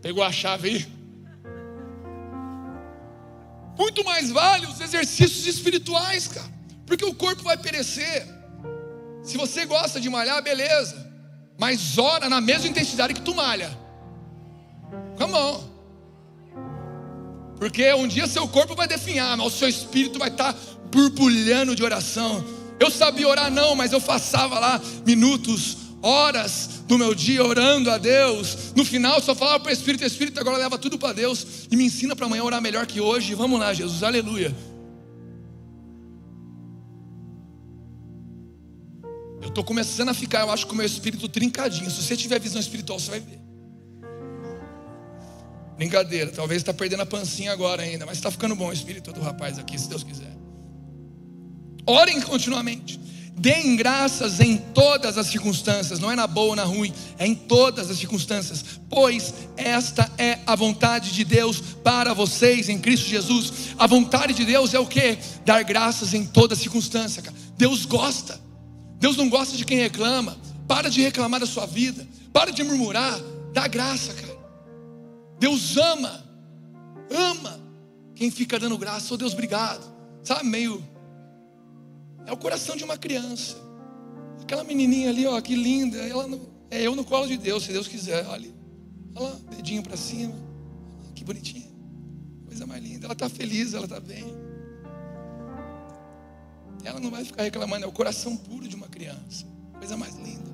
[0.00, 0.93] Pegou a chave aí?
[3.78, 6.52] Muito mais vale os exercícios espirituais, cara.
[6.86, 8.26] Porque o corpo vai perecer.
[9.22, 11.10] Se você gosta de malhar, beleza.
[11.58, 13.76] Mas ora na mesma intensidade que tu malha.
[15.16, 15.74] Come on.
[17.58, 20.58] Porque um dia seu corpo vai definhar, mas o seu espírito vai estar tá
[20.92, 22.44] borbulhando de oração.
[22.78, 27.96] Eu sabia orar não, mas eu passava lá minutos, horas do meu dia orando a
[27.96, 28.72] Deus.
[28.76, 31.84] No final só falava para o Espírito, Espírito agora leva tudo para Deus e me
[31.84, 33.34] ensina para amanhã orar melhor que hoje.
[33.34, 34.54] Vamos lá, Jesus, aleluia.
[39.40, 41.90] Eu estou começando a ficar, eu acho, com o meu espírito trincadinho.
[41.90, 43.40] Se você tiver visão espiritual, você vai ver.
[45.76, 49.20] Brincadeira, talvez está perdendo a pancinha agora ainda, mas está ficando bom o espírito do
[49.20, 50.32] rapaz aqui, se Deus quiser.
[51.86, 53.00] Orem continuamente.
[53.36, 57.34] Deem graças em todas as circunstâncias, não é na boa ou na ruim, é em
[57.34, 63.74] todas as circunstâncias, pois esta é a vontade de Deus para vocês em Cristo Jesus.
[63.76, 65.18] A vontade de Deus é o que?
[65.44, 67.22] Dar graças em toda circunstância.
[67.56, 68.40] Deus gosta,
[68.98, 70.38] Deus não gosta de quem reclama.
[70.66, 73.20] Para de reclamar da sua vida, para de murmurar,
[73.52, 74.38] dá graça, cara.
[75.38, 76.24] Deus ama,
[77.10, 77.60] ama
[78.14, 79.12] quem fica dando graça.
[79.12, 79.84] Oh Deus, obrigado.
[80.22, 80.82] Sabe, meio
[82.26, 83.56] é o coração de uma criança.
[84.42, 85.98] Aquela menininha ali, ó, que linda.
[85.98, 88.26] Ela não, é eu no colo de Deus, se Deus quiser.
[88.26, 88.50] Olha,
[89.14, 90.34] olha lá, dedinho para cima.
[91.14, 91.70] Que bonitinha.
[92.46, 93.06] Coisa mais linda.
[93.06, 94.24] Ela está feliz, ela está bem.
[96.84, 97.84] Ela não vai ficar reclamando.
[97.84, 99.46] É o coração puro de uma criança.
[99.78, 100.52] Coisa mais linda.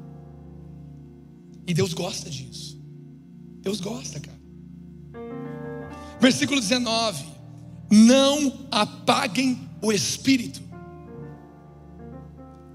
[1.66, 2.81] E Deus gosta disso.
[3.61, 4.41] Deus gosta, cara.
[6.21, 7.25] Versículo 19:
[7.91, 10.70] Não apaguem o espírito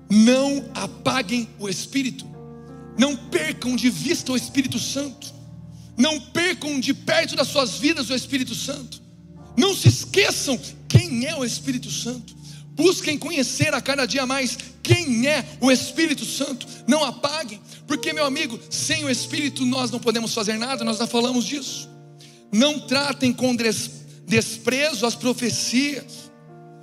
[0.10, 2.26] não apaguem o Espírito,
[2.98, 5.34] não percam de vista o Espírito Santo,
[5.98, 9.02] não percam de perto das suas vidas o Espírito Santo,
[9.58, 12.36] não se esqueçam quem é o Espírito Santo,
[12.76, 18.26] busquem conhecer a cada dia mais quem é o Espírito Santo, não apaguem, porque meu
[18.26, 21.90] amigo, sem o Espírito nós não podemos fazer nada, nós já falamos disso.
[22.52, 23.56] Não tratem com
[24.26, 26.32] desprezo as profecias.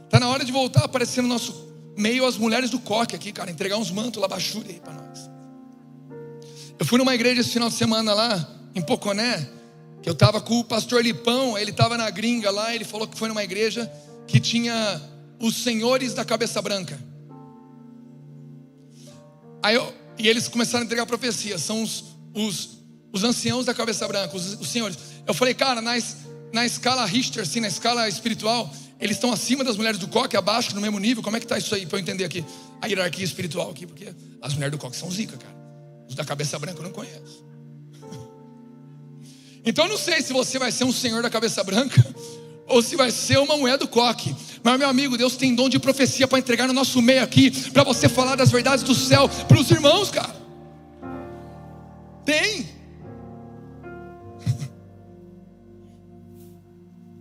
[0.05, 3.33] Está na hora de voltar a aparecer no nosso meio as mulheres do coque aqui,
[3.33, 5.31] cara, entregar uns mantos labachura aí para nós.
[6.79, 9.49] Eu fui numa igreja esse final de semana lá, em Poconé,
[10.03, 13.17] que eu estava com o pastor Lipão, ele estava na gringa lá, ele falou que
[13.17, 13.91] foi numa igreja
[14.27, 15.01] que tinha
[15.39, 16.99] os senhores da cabeça branca.
[19.63, 22.79] Aí eu, e eles começaram a entregar profecia, são os, os,
[23.13, 24.99] os anciãos da cabeça branca, os, os senhores.
[25.27, 25.93] Eu falei, cara, na,
[26.53, 28.73] na escala Richter, assim, na escala espiritual,
[29.03, 31.25] eles estão acima das mulheres do coque, abaixo, no mesmo nível.
[31.25, 32.45] Como é que está isso aí para eu entender aqui
[32.81, 33.85] a hierarquia espiritual aqui?
[33.85, 35.57] Porque as mulheres do coque são zica, cara.
[36.09, 37.45] Os da cabeça branca eu não conheço.
[39.65, 42.05] Então eu não sei se você vai ser um senhor da cabeça branca
[42.67, 44.35] ou se vai ser uma mulher do coque.
[44.63, 47.85] Mas meu amigo, Deus tem dom de profecia para entregar no nosso meio aqui, para
[47.85, 50.35] você falar das verdades do céu para os irmãos, cara.
[52.25, 52.82] Tem.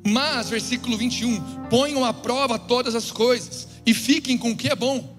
[0.06, 4.76] Mas, versículo 21, ponham à prova todas as coisas e fiquem com o que é
[4.76, 5.18] bom.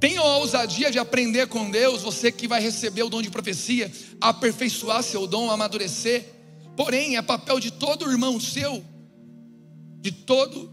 [0.00, 3.90] Tenham a ousadia de aprender com Deus, você que vai receber o dom de profecia,
[4.20, 6.24] aperfeiçoar seu dom, amadurecer.
[6.76, 8.82] Porém, é papel de todo irmão seu,
[10.00, 10.72] de todo.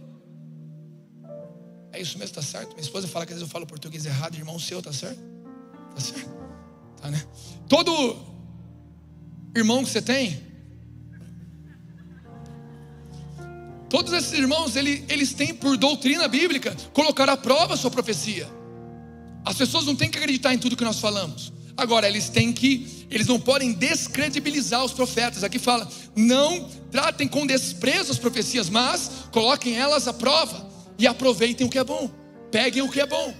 [1.91, 2.69] É isso mesmo, está certo?
[2.73, 5.19] Minha esposa fala que às vezes eu falo português errado, irmão seu, está certo?
[5.89, 6.29] Está certo?
[7.01, 7.25] Tá, né?
[7.67, 8.15] Todo
[9.55, 10.39] irmão que você tem,
[13.95, 18.45] Todos esses irmãos, eles, têm por doutrina bíblica colocar à prova a sua profecia.
[19.45, 21.53] As pessoas não têm que acreditar em tudo que nós falamos.
[21.77, 25.45] Agora, eles têm que, eles não podem descredibilizar os profetas.
[25.45, 30.69] Aqui fala: não tratem com desprezo as profecias, mas coloquem elas à prova
[30.99, 32.11] e aproveitem o que é bom.
[32.51, 33.33] Peguem o que é bom.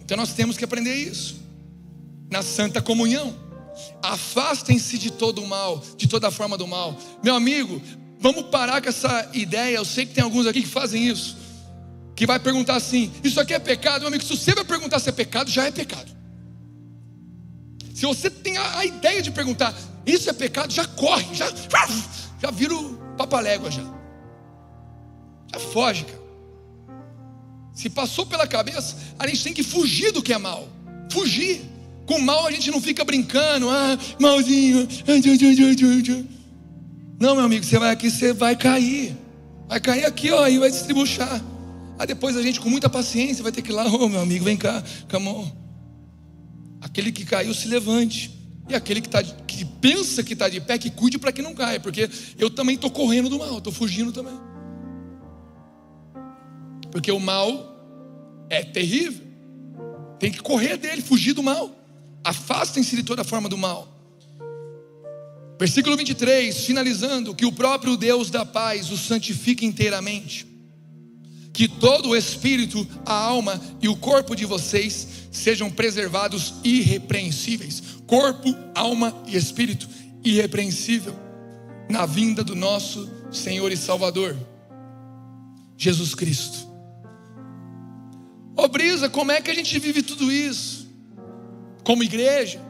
[0.00, 1.42] Então nós temos que aprender isso.
[2.30, 3.36] Na santa comunhão.
[4.02, 6.96] Afastem-se de todo o mal, de toda forma do mal.
[7.22, 7.82] Meu amigo,
[8.20, 9.76] Vamos parar com essa ideia.
[9.76, 11.36] Eu sei que tem alguns aqui que fazem isso.
[12.16, 14.00] Que vai perguntar assim: Isso aqui é pecado?
[14.00, 16.10] Meu amigo, se você vai perguntar se é pecado, já é pecado.
[17.94, 19.74] Se você tem a, a ideia de perguntar,
[20.06, 21.52] isso é pecado, já corre, já,
[22.40, 23.82] já vira o papalégua já.
[25.52, 26.18] Já foge, cara.
[27.74, 30.68] Se passou pela cabeça, a gente tem que fugir do que é mal.
[31.10, 31.62] Fugir.
[32.06, 34.88] Com mal a gente não fica brincando, ah, malzinho.
[37.18, 39.16] Não, meu amigo, você vai aqui, você vai cair.
[39.68, 41.18] Vai cair aqui, ó, e vai distribuir.
[41.98, 44.44] Aí depois a gente, com muita paciência, vai ter que ir lá, ô meu amigo,
[44.44, 45.50] vem cá, come on.
[46.80, 48.38] Aquele que caiu, se levante.
[48.68, 51.54] E aquele que, tá, que pensa que está de pé, que cuide para que não
[51.54, 52.08] caia, porque
[52.38, 54.38] eu também estou correndo do mal, estou fugindo também.
[56.92, 59.26] Porque o mal é terrível.
[60.18, 61.70] Tem que correr dele, fugir do mal.
[62.22, 63.97] Afastem-se de toda forma do mal.
[65.58, 70.46] Versículo 23, finalizando: que o próprio Deus da paz o santifique inteiramente,
[71.52, 78.56] que todo o espírito, a alma e o corpo de vocês sejam preservados irrepreensíveis corpo,
[78.74, 79.86] alma e espírito
[80.24, 81.14] irrepreensível
[81.88, 84.34] na vinda do nosso Senhor e Salvador,
[85.76, 86.66] Jesus Cristo.
[88.56, 90.88] Ô oh, Brisa, como é que a gente vive tudo isso?
[91.84, 92.60] Como igreja,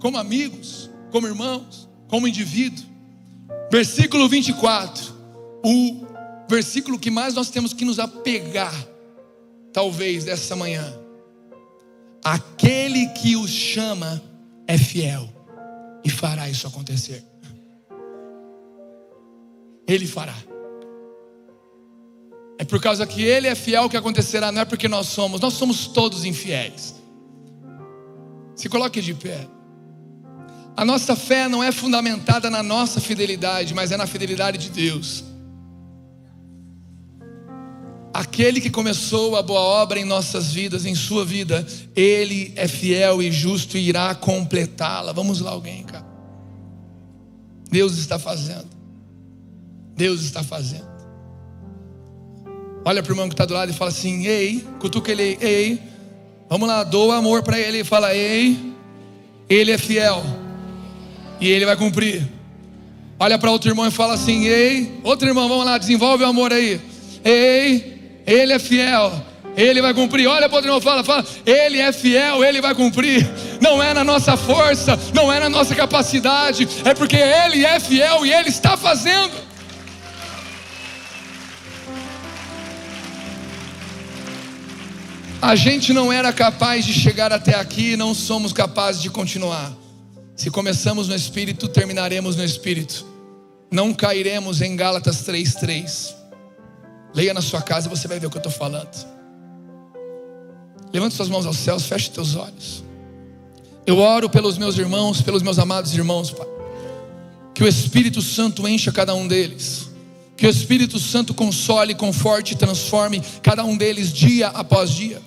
[0.00, 2.84] como amigos, como irmãos, como indivíduo.
[3.70, 5.14] Versículo 24,
[5.64, 6.06] o
[6.48, 8.74] versículo que mais nós temos que nos apegar,
[9.72, 10.98] talvez dessa manhã.
[12.24, 14.22] Aquele que os chama
[14.66, 15.28] é fiel
[16.04, 17.22] e fará isso acontecer.
[19.86, 20.34] Ele fará.
[22.58, 25.54] É por causa que Ele é fiel que acontecerá, não é porque nós somos, nós
[25.54, 26.94] somos todos infiéis.
[28.56, 29.46] Se coloque de pé.
[30.78, 35.24] A nossa fé não é fundamentada na nossa fidelidade, mas é na fidelidade de Deus.
[38.14, 43.20] Aquele que começou a boa obra em nossas vidas, em sua vida, ele é fiel
[43.20, 45.10] e justo e irá completá-la.
[45.10, 46.06] Vamos lá, alguém, cara.
[47.68, 48.68] Deus está fazendo.
[49.96, 50.86] Deus está fazendo.
[52.84, 55.82] Olha para o irmão que está do lado e fala assim: Ei, cutuca ele, ei,
[56.48, 57.82] vamos lá, doa amor para ele.
[57.82, 58.56] Fala, ei,
[59.48, 60.37] ele é fiel
[61.40, 62.26] e ele vai cumprir.
[63.18, 66.52] Olha para outro irmão e fala assim: Ei, outro irmão, vamos lá, desenvolve o amor
[66.52, 66.80] aí.
[67.24, 67.98] Ei,
[68.28, 69.24] ele é fiel,
[69.56, 70.26] Ele vai cumprir.
[70.26, 73.26] Olha para outro irmão, fala, fala, Ele é fiel, Ele vai cumprir.
[73.58, 78.26] Não é na nossa força, não é na nossa capacidade, é porque Ele é fiel
[78.26, 79.48] e Ele está fazendo.
[85.40, 89.72] A gente não era capaz de chegar até aqui, não somos capazes de continuar.
[90.38, 93.04] Se começamos no Espírito, terminaremos no Espírito.
[93.72, 96.14] Não cairemos em Gálatas 3,3.
[97.12, 98.88] Leia na sua casa e você vai ver o que eu estou falando.
[100.92, 102.84] Levante suas mãos aos céus, feche teus olhos.
[103.84, 106.46] Eu oro pelos meus irmãos, pelos meus amados irmãos, Pai.
[107.52, 109.88] Que o Espírito Santo encha cada um deles.
[110.36, 115.20] Que o Espírito Santo console, conforte e transforme cada um deles dia após dia.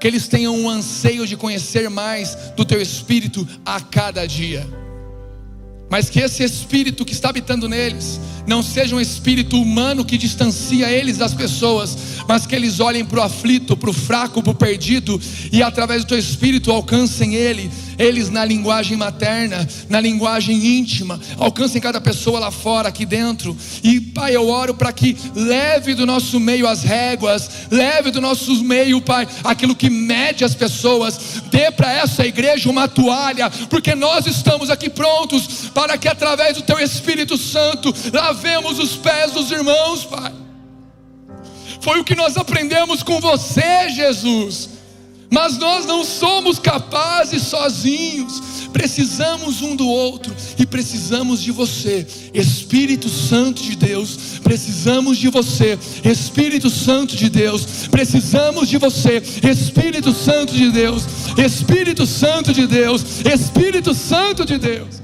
[0.00, 4.66] Que eles tenham um anseio de conhecer mais do Teu Espírito a cada dia.
[5.90, 10.90] Mas que esse Espírito que está habitando neles não seja um espírito humano que distancia
[10.90, 11.96] eles das pessoas,
[12.28, 15.20] mas que eles olhem para o aflito, para o fraco, para o perdido,
[15.52, 21.80] e através do teu espírito alcancem ele, eles na linguagem materna, na linguagem íntima, alcancem
[21.80, 23.56] cada pessoa lá fora, aqui dentro.
[23.82, 28.62] E Pai, eu oro para que leve do nosso meio as réguas, leve do nosso
[28.64, 34.26] meio, Pai, aquilo que mede as pessoas, dê para essa igreja uma toalha, porque nós
[34.26, 40.04] estamos aqui prontos para que através do teu Espírito Santo lavemos os pés dos irmãos,
[40.04, 40.43] Pai.
[41.84, 44.70] Foi o que nós aprendemos com você, Jesus.
[45.30, 48.40] Mas nós não somos capazes sozinhos,
[48.72, 54.16] precisamos um do outro e precisamos de você, Espírito Santo de Deus.
[54.42, 57.88] Precisamos de você, Espírito Santo de Deus.
[57.90, 61.02] Precisamos de você, Espírito Santo de Deus.
[61.36, 65.03] Espírito Santo de Deus, Espírito Santo de Deus.